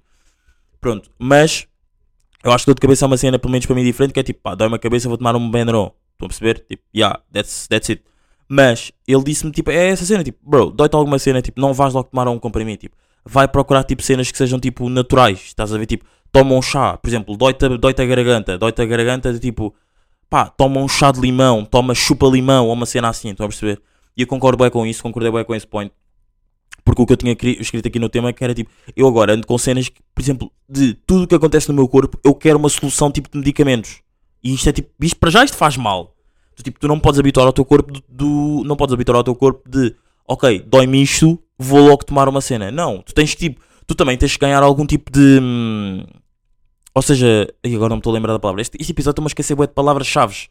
Pronto, 0.81 1.11
mas 1.19 1.67
eu 2.45 2.53
acho 2.53 2.65
que 2.65 2.71
dor 2.71 2.75
de 2.75 2.81
cabeça 2.81 3.05
é 3.05 3.07
uma 3.07 3.17
cena, 3.17 3.39
pelo 3.39 3.51
menos 3.51 3.67
para 3.67 3.75
mim, 3.75 3.83
diferente, 3.83 4.13
que 4.13 4.21
é 4.21 4.23
tipo, 4.23 4.41
pá, 4.43 4.55
dói-me 4.55 4.77
a 4.77 4.79
cabeça, 4.79 5.09
vou 5.09 5.17
tomar 5.17 5.35
um 5.35 5.51
Benuron. 5.51 5.91
Estão 6.13 6.27
a 6.27 6.29
perceber? 6.29 6.65
Tipo, 6.69 6.83
yeah, 6.95 7.19
that's, 7.33 7.67
that's 7.67 7.89
it. 7.91 8.03
Mas 8.49 8.93
ele 9.09 9.25
disse-me, 9.25 9.51
tipo, 9.51 9.71
é 9.71 9.89
essa 9.89 10.05
cena, 10.05 10.23
tipo, 10.23 10.39
bro, 10.43 10.71
dói-te 10.71 10.95
alguma 10.95 11.19
cena, 11.19 11.41
tipo, 11.41 11.61
não 11.61 11.73
vais 11.73 11.95
logo 11.95 12.09
tomar 12.11 12.29
um 12.29 12.39
comprimido, 12.39 12.81
tipo, 12.81 12.97
vai 13.25 13.49
procurar, 13.49 13.83
tipo, 13.85 14.03
cenas 14.03 14.31
que 14.31 14.37
sejam, 14.37 14.61
tipo, 14.61 14.89
naturais, 14.91 15.41
estás 15.47 15.73
a 15.73 15.79
ver, 15.79 15.87
tipo, 15.87 16.05
toma 16.31 16.55
um 16.55 16.61
chá, 16.61 16.99
por 16.99 17.09
exemplo, 17.09 17.37
dói-te 17.37 17.67
dói-te 17.79 18.03
a 18.03 18.07
garganta, 18.07 18.59
dói-te 18.59 18.83
a 18.83 18.85
garganta, 18.85 19.33
de, 19.33 19.39
tipo, 19.39 19.75
pá, 20.29 20.47
toma 20.47 20.81
um 20.81 20.89
chá 20.89 21.11
de 21.11 21.21
limão, 21.21 21.65
toma 21.65 21.95
chupa 21.95 22.27
limão, 22.27 22.67
ou 22.67 22.75
uma 22.75 22.85
cena 22.87 23.09
assim, 23.09 23.31
estão 23.31 23.47
a 23.47 23.49
perceber? 23.49 23.81
E 24.17 24.23
eu 24.23 24.27
concordo 24.27 24.63
bem 24.63 24.71
com 24.71 24.87
isso, 24.87 25.03
concordei 25.03 25.33
bem 25.33 25.45
com 25.45 25.55
esse 25.55 25.67
point. 25.67 25.91
Porque 26.85 27.01
o 27.03 27.07
que 27.07 27.13
eu 27.13 27.17
tinha 27.17 27.35
cri- 27.35 27.57
escrito 27.61 27.89
aqui 27.89 27.99
no 27.99 28.09
tema 28.09 28.33
que 28.33 28.45
era 28.45 28.53
tipo, 28.55 28.71
eu 28.95 29.09
agora 29.09 29.33
ando 29.35 29.47
com 29.47 29.57
cenas 29.57 29.89
que, 29.89 30.01
por 30.15 30.21
exemplo, 30.23 30.53
de 30.69 30.95
tudo 31.07 31.25
o 31.25 31.27
que 31.27 31.35
acontece 31.35 31.69
no 31.69 31.75
meu 31.75 31.89
corpo, 31.89 32.19
eu 32.23 32.35
quero 32.35 32.59
uma 32.59 32.69
solução 32.69 33.11
tipo 33.11 33.29
de 33.31 33.39
medicamentos. 33.39 34.01
E 34.43 34.53
isto 34.55 34.69
é 34.69 34.73
tipo, 34.73 34.91
isto 35.01 35.17
para 35.17 35.31
já 35.31 35.45
isto 35.45 35.57
faz 35.57 35.77
mal. 35.77 36.15
Tu, 36.55 36.63
tipo, 36.63 36.79
tu 36.79 36.87
não 36.87 37.01
podes 37.01 37.19
habituar 37.19 37.47
ao 37.47 37.53
teu 37.53 37.65
corpo 37.65 37.91
do, 37.93 38.03
do- 38.09 38.63
não 38.65 38.77
podes 38.77 38.93
habituar 38.93 39.17
ao 39.17 39.25
teu 39.25 39.35
corpo 39.35 39.69
de, 39.69 39.95
ok, 40.29 40.61
dói-me 40.67 41.03
isto, 41.03 41.39
vou 41.59 41.81
logo 41.89 42.05
tomar 42.05 42.29
uma 42.29 42.41
cena. 42.43 42.71
Não, 42.71 43.01
tu 43.03 43.15
tens 43.15 43.35
tipo, 43.35 43.61
tu 43.87 43.95
também 43.95 44.17
tens 44.19 44.33
que 44.35 44.39
ganhar 44.41 44.63
algum 44.63 44.85
tipo 44.87 45.11
de 45.11 45.41
hum, 45.43 46.05
ou 46.95 47.03
seja, 47.03 47.49
ai, 47.65 47.75
agora 47.75 47.89
não 47.89 47.97
me 47.97 48.01
estou 48.01 48.13
a 48.13 48.15
lembrar 48.15 48.35
da 48.35 48.39
palavra. 48.39 48.61
Este, 48.63 48.77
este 48.79 48.93
episódio 48.93 49.13
estou-me 49.15 49.27
a 49.27 49.31
esquecer 49.31 49.57
de 49.57 49.67
palavras-chaves. 49.69 50.49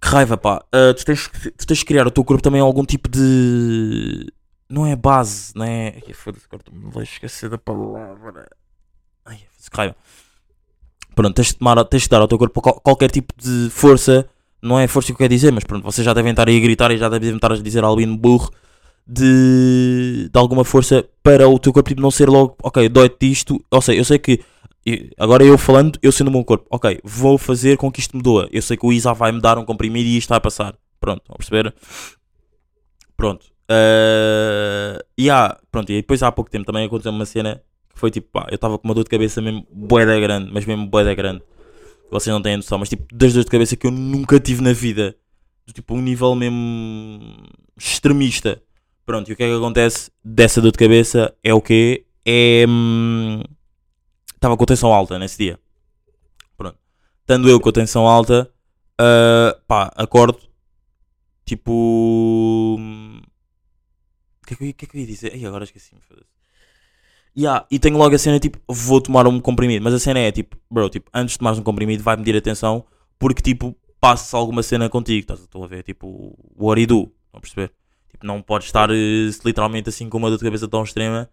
Que 0.00 0.08
raiva, 0.08 0.36
pá. 0.36 0.62
Ah, 0.70 0.92
tu, 0.94 1.04
tens, 1.04 1.28
tu 1.56 1.66
tens 1.66 1.80
que 1.80 1.86
criar 1.86 2.06
o 2.06 2.10
teu 2.10 2.22
corpo 2.22 2.42
também 2.42 2.60
algum 2.60 2.84
tipo 2.84 3.08
de. 3.08 4.26
Não 4.68 4.84
é 4.86 4.96
base, 4.96 5.52
é. 5.62 6.02
Ai, 6.06 6.12
foda-se, 6.12 6.46
agora 6.46 6.62
estou-me 6.66 6.98
a 6.98 7.02
esquecer 7.02 7.48
da 7.48 7.58
palavra. 7.58 8.48
Ai, 9.24 9.38
foda-se, 9.38 9.70
raiva. 9.72 9.96
Pronto, 11.14 11.34
tens 11.34 11.48
de, 11.48 11.54
tomar, 11.54 11.84
tens 11.84 12.02
de 12.02 12.08
dar 12.08 12.20
ao 12.20 12.28
teu 12.28 12.36
corpo 12.38 12.60
qual- 12.60 12.80
qualquer 12.80 13.10
tipo 13.10 13.32
de 13.36 13.70
força. 13.70 14.28
Não 14.60 14.78
é 14.78 14.88
força 14.88 15.06
que 15.08 15.12
eu 15.12 15.16
quero 15.18 15.30
dizer, 15.34 15.52
mas 15.52 15.64
pronto, 15.64 15.84
vocês 15.84 16.04
já 16.04 16.12
devem 16.12 16.30
estar 16.32 16.48
aí 16.48 16.56
a 16.56 16.60
gritar 16.60 16.90
e 16.90 16.98
já 16.98 17.08
devem 17.08 17.34
estar 17.36 17.52
a 17.52 17.56
dizer 17.56 17.84
albino 17.84 18.16
burro 18.16 18.50
de, 19.06 20.28
de 20.32 20.38
alguma 20.38 20.64
força 20.64 21.08
para 21.22 21.48
o 21.48 21.58
teu 21.58 21.72
corpo 21.72 21.88
tipo, 21.88 22.00
não 22.02 22.10
ser 22.10 22.28
logo, 22.28 22.56
ok, 22.62 22.88
dói-te 22.88 23.30
isto. 23.30 23.64
Ou 23.70 23.80
seja, 23.80 24.00
eu 24.00 24.04
sei 24.04 24.18
que 24.18 24.40
agora 25.18 25.44
eu 25.44 25.56
falando, 25.56 25.98
eu 26.02 26.10
sendo 26.10 26.28
o 26.28 26.30
meu 26.32 26.44
corpo, 26.44 26.66
ok, 26.70 27.00
vou 27.04 27.38
fazer 27.38 27.76
com 27.76 27.90
que 27.92 28.00
isto 28.00 28.16
me 28.16 28.22
doa. 28.22 28.48
Eu 28.50 28.62
sei 28.62 28.76
que 28.76 28.84
o 28.86 28.92
Isa 28.92 29.12
vai 29.14 29.30
me 29.30 29.40
dar 29.40 29.58
um 29.58 29.64
comprimido 29.64 30.08
e 30.08 30.16
isto 30.16 30.28
vai 30.30 30.40
passar. 30.40 30.74
Pronto, 30.98 31.22
vão 31.28 31.36
perceber? 31.36 31.72
Pronto. 33.16 33.46
Uh, 33.70 35.02
e 35.18 35.28
há, 35.28 35.58
pronto, 35.70 35.90
e 35.90 35.96
depois 35.96 36.22
há 36.22 36.30
pouco 36.30 36.50
tempo 36.50 36.64
também 36.64 36.86
aconteceu 36.86 37.10
uma 37.10 37.26
cena 37.26 37.62
que 37.92 37.98
foi 37.98 38.10
tipo, 38.10 38.28
pá, 38.30 38.46
eu 38.50 38.54
estava 38.54 38.78
com 38.78 38.86
uma 38.86 38.94
dor 38.94 39.04
de 39.04 39.10
cabeça 39.10 39.40
mesmo 39.42 39.66
boeda 39.72 40.18
grande, 40.20 40.50
mas 40.52 40.64
mesmo 40.64 40.86
boeda 40.86 41.14
grande. 41.14 41.42
Vocês 42.10 42.32
não 42.32 42.40
têm 42.40 42.56
noção, 42.56 42.78
mas 42.78 42.88
tipo, 42.88 43.04
das 43.12 43.32
dores 43.32 43.44
de 43.44 43.50
cabeça 43.50 43.76
que 43.76 43.86
eu 43.86 43.90
nunca 43.90 44.38
tive 44.38 44.62
na 44.62 44.72
vida. 44.72 45.16
Tipo, 45.72 45.94
um 45.94 46.00
nível 46.00 46.34
mesmo 46.36 47.20
extremista. 47.76 48.62
Pronto, 49.04 49.28
e 49.28 49.32
o 49.32 49.36
que 49.36 49.42
é 49.42 49.48
que 49.48 49.56
acontece 49.56 50.10
dessa 50.24 50.60
dor 50.60 50.70
de 50.70 50.78
cabeça 50.78 51.34
é 51.42 51.52
o 51.52 51.60
quê? 51.60 52.04
É. 52.24 52.64
hum, 52.68 53.42
Estava 54.34 54.56
com 54.56 54.64
tensão 54.64 54.92
alta 54.92 55.18
nesse 55.18 55.38
dia. 55.38 55.58
Pronto. 56.56 56.78
Estando 57.20 57.48
eu 57.48 57.58
com 57.58 57.68
a 57.68 57.72
tensão 57.72 58.06
alta, 58.06 58.48
ah, 58.98 59.56
pá, 59.66 59.92
acordo. 59.96 60.38
Tipo. 61.44 62.78
O 64.46 64.54
que, 64.54 64.54
é 64.54 64.56
que, 64.56 64.72
que 64.72 64.84
é 64.84 64.88
que 64.88 64.96
eu 64.96 65.00
ia 65.00 65.06
dizer? 65.06 65.32
Ai, 65.34 65.44
agora 65.44 65.64
esqueci-me. 65.64 66.00
foda-se. 66.00 66.26
Yeah, 67.36 67.66
e 67.70 67.78
tenho 67.78 67.98
logo 67.98 68.14
a 68.14 68.18
cena 68.18 68.38
tipo, 68.38 68.58
vou 68.68 69.00
tomar 69.00 69.26
um 69.26 69.40
comprimido. 69.40 69.82
Mas 69.82 69.92
a 69.92 69.98
cena 69.98 70.20
é 70.20 70.30
tipo, 70.30 70.56
bro, 70.70 70.88
tipo, 70.88 71.10
antes 71.12 71.32
de 71.32 71.38
tomares 71.38 71.58
um 71.58 71.62
comprimido, 71.62 72.02
vai 72.02 72.16
medir 72.16 72.36
a 72.36 72.40
tensão. 72.40 72.84
Porque 73.18 73.42
tipo, 73.42 73.76
passa 74.00 74.36
alguma 74.36 74.62
cena 74.62 74.88
contigo. 74.88 75.20
Estás 75.20 75.40
a 75.52 75.66
ver? 75.66 75.82
Tipo, 75.82 76.38
what 76.56 76.80
you 76.80 76.86
do. 76.86 77.00
Estão 77.02 77.38
a 77.38 77.40
perceber? 77.40 77.72
Tipo, 78.10 78.24
não 78.26 78.40
podes 78.40 78.68
estar 78.68 78.88
eh, 78.90 79.30
literalmente 79.44 79.88
assim 79.88 80.08
com 80.08 80.16
uma 80.18 80.30
dor 80.30 80.38
de 80.38 80.44
cabeça 80.44 80.68
tão 80.68 80.82
extrema. 80.84 81.28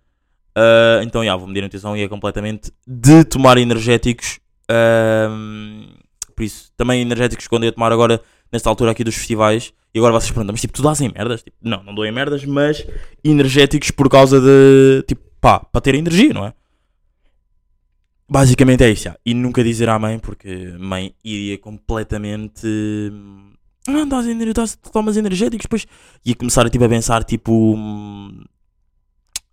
Ah, 0.56 1.02
então, 1.04 1.24
já, 1.24 1.36
vou 1.36 1.48
medir 1.48 1.64
a 1.64 1.68
atenção 1.68 1.96
e 1.96 2.02
é 2.02 2.08
completamente 2.08 2.72
de 2.88 3.24
tomar 3.24 3.58
energéticos. 3.58 4.40
ahm, 4.70 5.88
por 6.36 6.44
isso, 6.44 6.72
também 6.76 7.02
energéticos 7.02 7.48
quando 7.48 7.64
eu 7.64 7.72
tomar 7.72 7.92
agora, 7.92 8.22
nesta 8.52 8.70
altura 8.70 8.92
aqui 8.92 9.04
dos 9.04 9.16
festivais. 9.16 9.74
E 9.94 10.00
agora 10.00 10.14
vocês 10.14 10.32
perguntam, 10.32 10.54
mas 10.54 10.62
tipo, 10.62 10.74
tu 10.74 10.82
dás 10.82 11.00
em 11.02 11.12
merdas? 11.14 11.44
Tipo, 11.44 11.58
não, 11.62 11.84
não 11.84 11.94
dou 11.94 12.06
em 12.06 12.12
merdas, 12.12 12.44
mas 12.46 12.86
energéticos 13.24 13.92
por 13.92 14.10
causa 14.10 14.42
de, 14.42 15.04
tipo, 15.08 15.22
pá, 15.40 15.60
para 15.60 15.82
ter 15.82 15.96
energia, 15.96 16.34
não 16.34 16.48
é? 16.48 16.54
Basicamente 18.28 18.84
é 18.84 18.90
isso, 18.90 19.04
já. 19.04 19.18
E 19.26 19.34
nunca 19.34 19.64
dizer 19.64 19.90
à 19.90 20.00
mãe, 20.00 20.18
porque 20.18 20.74
mãe 20.80 21.14
iria 21.24 21.58
completamente. 21.58 22.66
Não, 23.88 24.08
dás, 24.08 24.26
ener- 24.26 24.54
dás, 24.54 24.76
tomas 24.92 25.18
energéticos, 25.18 25.66
depois. 25.66 25.86
Ia 26.26 26.34
começar 26.36 26.68
tipo, 26.70 26.84
a 26.86 26.90
pensar, 26.90 27.24
tipo. 27.24 27.76
hum, 27.76 28.44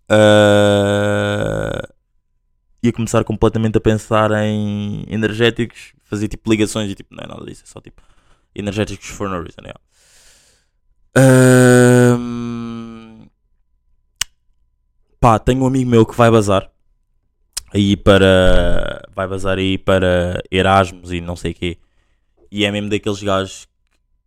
ah, 0.09 1.87
ia 2.83 2.91
começar 2.91 3.23
completamente 3.23 3.77
a 3.77 3.81
pensar 3.81 4.31
em 4.43 5.05
energéticos, 5.07 5.93
fazer 6.03 6.27
tipo 6.27 6.49
ligações 6.49 6.89
e 6.91 6.95
tipo, 6.95 7.13
não 7.13 7.23
é 7.23 7.27
nada 7.27 7.45
disso, 7.45 7.63
é 7.63 7.67
só 7.67 7.79
tipo 7.79 8.01
energéticos 8.55 9.07
for 9.09 9.29
no 9.29 9.35
reason. 9.41 9.61
Yeah. 9.61 9.79
Pá, 15.19 15.37
tenho 15.37 15.63
um 15.63 15.67
amigo 15.67 15.89
meu 15.89 16.05
que 16.05 16.15
vai 16.15 16.31
bazar 16.31 16.71
aí 17.73 17.95
para 17.95 19.01
vai 19.13 19.27
bazar 19.27 19.57
aí 19.57 19.77
para 19.77 20.41
Erasmus 20.51 21.11
e 21.11 21.21
não 21.21 21.35
sei 21.35 21.51
o 21.51 21.55
quê. 21.55 21.77
E 22.51 22.65
é 22.65 22.71
mesmo 22.71 22.89
daqueles 22.89 23.21
gajos 23.21 23.67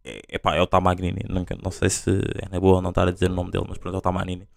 é, 0.05 0.21
epá, 0.33 0.55
é 0.55 0.61
o 0.61 0.67
Tamagnini, 0.67 1.23
nunca, 1.29 1.57
não 1.63 1.71
sei 1.71 1.89
se 1.91 2.11
é 2.11 2.49
na 2.51 2.61
boa 2.61 2.81
não 2.83 2.91
estar 2.91 3.09
a 3.09 3.11
dizer 3.11 3.31
o 3.31 3.35
nome 3.35 3.51
dele, 3.51 3.65
mas 3.69 3.79
pronto, 3.79 3.95
é 3.95 3.99
o 3.99 4.01
Tamagnini. 4.01 4.49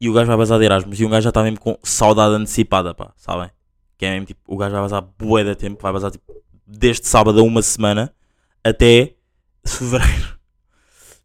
E 0.00 0.08
o 0.08 0.12
gajo 0.12 0.26
vai 0.26 0.36
bazar 0.36 0.58
de 0.58 0.64
Erasmus 0.66 1.00
e 1.00 1.04
o 1.04 1.08
gajo 1.08 1.22
já 1.22 1.30
está 1.30 1.42
mesmo 1.42 1.60
com 1.60 1.78
saudade 1.82 2.34
antecipada, 2.34 2.94
pá, 2.94 3.12
sabem? 3.16 3.50
Que 3.96 4.06
é 4.06 4.10
mesmo 4.12 4.26
tipo, 4.26 4.40
o 4.46 4.56
gajo 4.56 4.72
vai 4.72 4.82
bazar 4.82 5.02
bué 5.18 5.44
de 5.44 5.54
tempo, 5.54 5.82
vai 5.82 5.92
bazar 5.92 6.10
tipo 6.10 6.42
desde 6.66 7.06
sábado 7.06 7.40
a 7.40 7.42
uma 7.42 7.62
semana 7.62 8.14
até 8.62 9.14
fevereiro. 9.66 10.38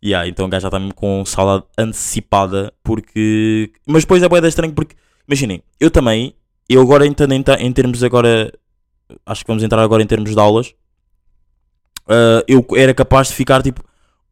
Yeah, 0.04 0.28
então 0.30 0.46
o 0.46 0.50
gajo 0.50 0.62
já 0.62 0.68
está 0.70 0.80
mesmo 0.80 0.94
com 0.94 1.26
saudade 1.26 1.66
antecipada 1.78 2.74
porque. 2.84 3.72
Mas 3.86 4.04
depois 4.04 4.24
é 4.24 4.28
de 4.28 4.48
estranho 4.48 4.74
porque, 4.74 4.96
imaginem, 5.28 5.62
eu 5.80 5.92
também, 5.92 6.34
eu 6.70 6.82
agora 6.82 7.06
entrando 7.06 7.34
em, 7.34 7.74
termos 7.74 8.02
agora, 8.04 8.52
acho 9.26 9.44
que 9.44 9.48
vamos 9.48 9.62
entrar 9.62 9.82
agora 9.82 10.02
em 10.02 10.08
termos 10.08 10.32
de 10.32 10.40
aulas, 10.40 10.74
ah, 12.08 12.44
eu 12.48 12.66
era 12.76 12.94
capaz 12.94 13.28
de 13.28 13.36
ficar 13.36 13.62
tipo 13.62 13.84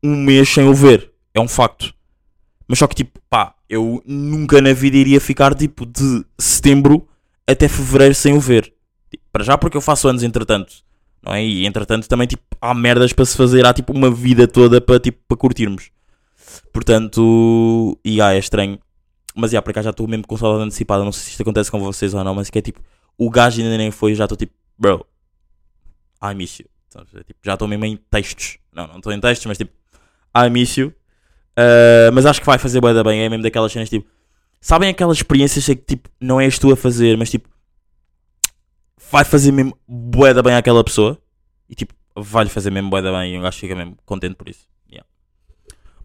um 0.03 0.15
mês 0.15 0.49
sem 0.49 0.67
o 0.67 0.73
ver, 0.73 1.11
é 1.33 1.39
um 1.39 1.47
facto. 1.47 1.93
Mas 2.67 2.79
só 2.79 2.87
que 2.87 2.95
tipo, 2.95 3.19
pá, 3.29 3.55
eu 3.69 4.01
nunca 4.05 4.61
na 4.61 4.73
vida 4.73 4.97
iria 4.97 5.21
ficar 5.21 5.53
tipo 5.53 5.85
de 5.85 6.25
setembro 6.39 7.07
até 7.45 7.67
fevereiro 7.67 8.15
sem 8.15 8.33
o 8.33 8.39
ver. 8.39 8.73
Para 9.31 9.43
já 9.43 9.57
porque 9.57 9.77
eu 9.77 9.81
faço 9.81 10.07
anos 10.07 10.23
entretanto, 10.23 10.73
não 11.27 11.35
é? 11.35 11.43
E 11.43 11.65
entretanto 11.65 12.07
também 12.07 12.25
tipo 12.25 12.43
há 12.61 12.73
merdas 12.73 13.11
para 13.11 13.25
se 13.25 13.35
fazer, 13.35 13.65
há 13.65 13.73
tipo 13.73 13.91
uma 13.91 14.09
vida 14.09 14.47
toda 14.47 14.79
para 14.79 14.99
tipo 14.99 15.19
para 15.27 15.37
curtirmos. 15.37 15.91
Portanto, 16.71 17.99
e 18.03 18.21
ah, 18.21 18.33
é 18.33 18.37
estranho. 18.37 18.79
Mas 19.35 19.51
já, 19.51 19.61
para 19.61 19.73
cá 19.73 19.81
já 19.81 19.89
estou 19.91 20.07
mesmo 20.07 20.25
com 20.25 20.37
saudade 20.37 20.63
antecipada, 20.63 21.03
não 21.03 21.11
sei 21.11 21.23
se 21.23 21.29
isto 21.31 21.41
acontece 21.41 21.69
com 21.69 21.79
vocês 21.79 22.13
ou 22.13 22.23
não, 22.23 22.33
mas 22.33 22.49
que 22.49 22.57
é 22.57 22.61
tipo, 22.61 22.81
o 23.17 23.29
gajo 23.29 23.61
ainda 23.61 23.77
nem 23.77 23.91
foi, 23.91 24.15
já 24.15 24.23
estou 24.25 24.37
tipo, 24.37 24.53
bro, 24.79 25.05
I 26.23 26.33
miss? 26.33 26.61
É, 26.61 27.23
tipo, 27.23 27.39
já 27.43 27.53
estou 27.53 27.67
mesmo 27.67 27.85
em 27.85 27.97
textos. 28.09 28.57
Não, 28.73 28.87
não 28.87 28.97
estou 28.97 29.11
em 29.11 29.19
textos, 29.19 29.45
mas 29.45 29.57
tipo, 29.57 29.71
I 30.35 30.49
miss. 30.49 30.77
Uh, 30.77 30.93
mas 32.13 32.25
acho 32.25 32.39
que 32.39 32.45
vai 32.45 32.57
fazer 32.57 32.81
da 32.81 33.03
bem. 33.03 33.21
É 33.21 33.29
mesmo 33.29 33.43
daquelas 33.43 33.71
cenas 33.71 33.89
tipo. 33.89 34.07
Sabem 34.59 34.89
aquelas 34.89 35.17
experiências 35.17 35.65
que 35.65 35.75
tipo, 35.75 36.09
não 36.19 36.41
és 36.41 36.57
tu 36.57 36.71
a 36.71 36.75
fazer, 36.75 37.17
mas 37.17 37.29
tipo. 37.29 37.49
Vai 39.11 39.23
fazer 39.23 39.51
mesmo 39.51 39.77
bué 39.87 40.33
da 40.33 40.41
bem 40.41 40.55
àquela 40.55 40.83
pessoa. 40.83 41.17
E 41.69 41.75
tipo, 41.75 41.93
vai-lhe 42.15 42.49
fazer 42.49 42.69
mesmo 42.71 42.89
bué 42.89 43.01
da 43.01 43.11
bem. 43.11 43.33
E 43.33 43.37
um 43.37 43.41
gajo 43.41 43.57
fica 43.57 43.75
mesmo 43.75 43.97
contente 44.05 44.35
por 44.35 44.49
isso. 44.49 44.67
Yeah. 44.89 45.07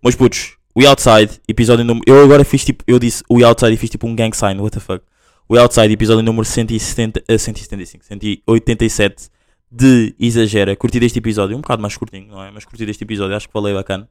Meus 0.02 0.14
putos, 0.14 0.56
We 0.76 0.86
Outside, 0.86 1.40
episódio 1.48 1.84
número. 1.84 2.04
Eu 2.06 2.22
agora 2.22 2.44
fiz 2.44 2.64
tipo. 2.64 2.84
Eu 2.86 2.98
disse 2.98 3.22
We 3.30 3.44
Outside 3.44 3.72
e 3.72 3.76
fiz 3.76 3.90
tipo 3.90 4.06
um 4.06 4.14
gang 4.14 4.36
sign. 4.36 4.60
What 4.60 4.76
the 4.76 4.80
fuck? 4.80 5.04
We 5.50 5.58
Outside, 5.58 5.92
episódio 5.92 6.22
número 6.22 6.44
170, 6.44 7.22
eh, 7.28 7.38
175, 7.38 8.04
187 8.04 9.28
de 9.70 10.14
Exagera. 10.18 10.76
Curti 10.76 11.00
deste 11.00 11.18
episódio. 11.18 11.56
Um 11.56 11.60
bocado 11.60 11.82
mais 11.82 11.96
curtinho, 11.96 12.28
não 12.28 12.42
é? 12.42 12.50
Mas 12.50 12.64
curti 12.64 12.86
deste 12.86 13.04
episódio. 13.04 13.36
Acho 13.36 13.48
que 13.48 13.52
falei 13.52 13.74
bacana 13.74 14.08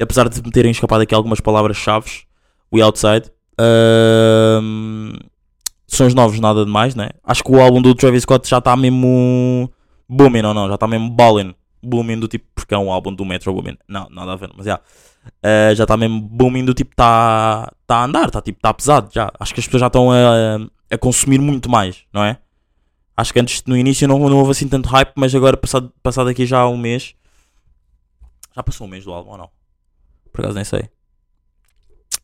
apesar 0.00 0.28
de 0.28 0.42
me 0.42 0.50
terem 0.50 0.70
escapado 0.70 1.02
aqui 1.02 1.14
algumas 1.14 1.40
palavras-chave, 1.40 2.10
We 2.72 2.80
Outside. 2.80 3.30
Ahm, 3.58 5.18
sons 5.88 6.14
novos, 6.14 6.38
nada 6.38 6.64
demais, 6.64 6.94
né? 6.94 7.08
Acho 7.24 7.42
que 7.42 7.50
o 7.50 7.60
álbum 7.60 7.82
do 7.82 7.94
Travis 7.94 8.22
Scott 8.22 8.48
já 8.48 8.58
está 8.58 8.76
mesmo 8.76 9.68
booming, 10.08 10.42
ou 10.42 10.54
não? 10.54 10.68
Já 10.68 10.74
está 10.74 10.86
mesmo 10.86 11.10
ballin. 11.10 11.54
Booming 11.82 12.20
do 12.20 12.28
tipo, 12.28 12.46
porque 12.54 12.74
é 12.74 12.78
um 12.78 12.92
álbum 12.92 13.12
do 13.12 13.24
Metro 13.24 13.52
Boomin. 13.52 13.76
Não, 13.88 14.08
nada 14.10 14.32
a 14.32 14.36
ver, 14.36 14.50
mas 14.56 14.66
já. 14.66 14.80
Ah, 15.42 15.74
já 15.74 15.84
está 15.84 15.96
mesmo 15.96 16.20
booming 16.20 16.64
do 16.64 16.74
tipo, 16.74 16.92
está 16.92 17.72
tá 17.86 17.96
a 17.96 18.04
andar, 18.04 18.26
está 18.28 18.40
tipo, 18.42 18.60
tá 18.60 18.72
pesado 18.74 19.10
já. 19.12 19.30
Acho 19.38 19.54
que 19.54 19.60
as 19.60 19.66
pessoas 19.66 19.80
já 19.80 19.86
estão 19.86 20.10
a, 20.10 20.16
a 20.90 20.98
consumir 20.98 21.40
muito 21.40 21.70
mais, 21.70 22.04
não 22.12 22.24
é? 22.24 22.38
Acho 23.16 23.32
que 23.32 23.40
antes, 23.40 23.64
no 23.66 23.76
início, 23.76 24.06
não, 24.06 24.18
não 24.28 24.38
houve 24.38 24.52
assim 24.52 24.68
tanto 24.68 24.88
hype, 24.88 25.12
mas 25.16 25.34
agora, 25.34 25.56
passado, 25.56 25.92
passado 26.02 26.28
aqui 26.28 26.46
já 26.46 26.66
um 26.68 26.76
mês, 26.76 27.14
Já 28.54 28.62
passou 28.62 28.86
um 28.86 28.90
mês 28.90 29.04
do 29.04 29.12
álbum 29.12 29.30
ou 29.32 29.38
não? 29.38 29.50
Por 30.32 30.40
acaso 30.40 30.54
nem 30.54 30.64
sei. 30.64 30.88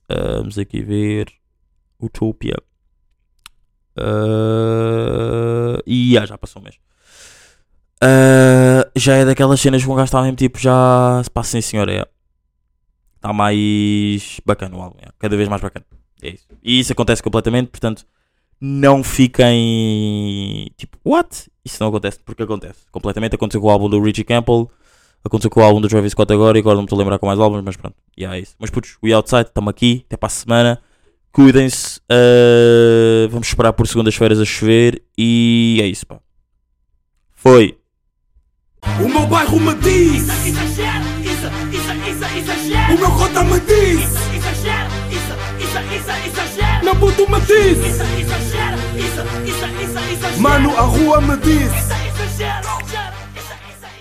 Ah, 0.09 0.39
vamos 0.39 0.59
aqui 0.59 0.83
ver. 0.83 1.33
Utopia. 2.01 2.57
Ah, 3.97 5.81
e 5.87 6.13
yeah, 6.13 6.27
já 6.27 6.39
passou 6.39 6.61
um 6.61 6.65
mês. 6.65 6.77
Ah, 8.01 8.89
já 8.97 9.15
é 9.17 9.25
daquelas 9.25 9.61
cenas 9.61 9.83
que 9.83 9.91
um 9.91 9.95
gajo 9.95 10.05
está 10.05 10.23
mesmo 10.23 10.37
tipo, 10.37 10.59
já 10.59 11.21
se 11.23 11.31
passa 11.31 11.53
sim 11.53 11.61
senhor, 11.61 11.89
é. 11.89 12.05
Está 13.17 13.33
mais 13.33 14.41
bacana 14.45 14.77
o 14.77 14.83
álbum, 14.83 14.99
é. 15.01 15.09
cada 15.19 15.37
vez 15.37 15.49
mais 15.49 15.63
bacana. 15.63 15.87
É 16.23 16.31
isso. 16.31 16.47
E 16.63 16.81
isso 16.81 16.93
acontece 16.93 17.23
completamente, 17.23 17.69
portanto, 17.69 18.05
não 18.61 19.03
fiquem 19.03 20.71
tipo, 20.77 20.99
what? 21.05 21.51
Isso 21.65 21.83
não 21.83 21.89
acontece, 21.89 22.19
porque 22.25 22.43
acontece. 22.43 22.81
Completamente 22.91 23.35
aconteceu 23.35 23.61
com 23.61 23.69
o 23.69 23.71
álbum 23.71 23.89
do 23.89 24.01
Richie 24.03 24.25
Campbell, 24.25 24.71
aconteceu 25.25 25.51
com 25.51 25.61
o 25.61 25.63
álbum 25.63 25.81
do 25.81 25.89
Travis 25.89 26.13
Scott 26.13 26.33
agora, 26.33 26.59
e 26.59 26.61
agora 26.61 26.75
não 26.75 26.83
me 26.83 26.87
estou 26.87 26.97
a 26.97 27.01
lembrar 27.01 27.19
com 27.19 27.27
mais 27.27 27.39
álbuns, 27.41 27.63
mas 27.65 27.77
pronto, 27.77 27.97
e 28.17 28.23
yeah, 28.23 28.39
é 28.39 28.43
isso. 28.43 28.55
Mas 28.59 28.71
putos, 28.71 28.99
We 29.03 29.13
Outside, 29.13 29.49
estamos 29.49 29.71
aqui, 29.71 30.05
até 30.07 30.17
para 30.17 30.27
a 30.27 30.31
semana. 30.31 30.83
Cuidem-se, 31.35 32.01
ah, 32.09 33.27
vamos 33.29 33.49
esperar 33.49 33.73
por 33.73 33.89
segundas-feiras 33.89 34.39
a 34.39 34.45
chover, 34.45 35.03
e 35.19 35.81
é 35.83 35.87
isso, 35.87 36.07
pá. 36.07 36.21
Foi. 37.35 37.77
O 39.01 39.09
meu 39.09 39.27
bairro 39.27 39.59
me 39.59 39.75
diz. 39.75 40.29
Exagero, 40.47 41.05
isso, 41.25 41.49
isso, 41.73 41.93
isso, 42.09 42.25
exagero. 42.39 42.95
O 42.95 42.99
meu 43.01 43.11
cota 43.11 43.43
me 43.43 43.59
diz. 43.59 44.01
Isso, 44.01 44.31
exagero. 44.31 44.95
Meu 46.85 46.95
puto 46.95 47.29
me 47.29 47.41
diz. 47.41 47.79
Isso, 47.79 48.05
exagero, 48.21 48.79
isso, 48.97 49.23
isso, 49.45 49.67
isso, 49.83 49.99
exagero. 50.13 50.41
Mano, 50.41 50.71
a 50.77 50.83
rua 50.83 51.21
me 51.21 51.37
diz. 51.39 51.63
Isso, 51.63 51.95
exagero. 52.39 52.84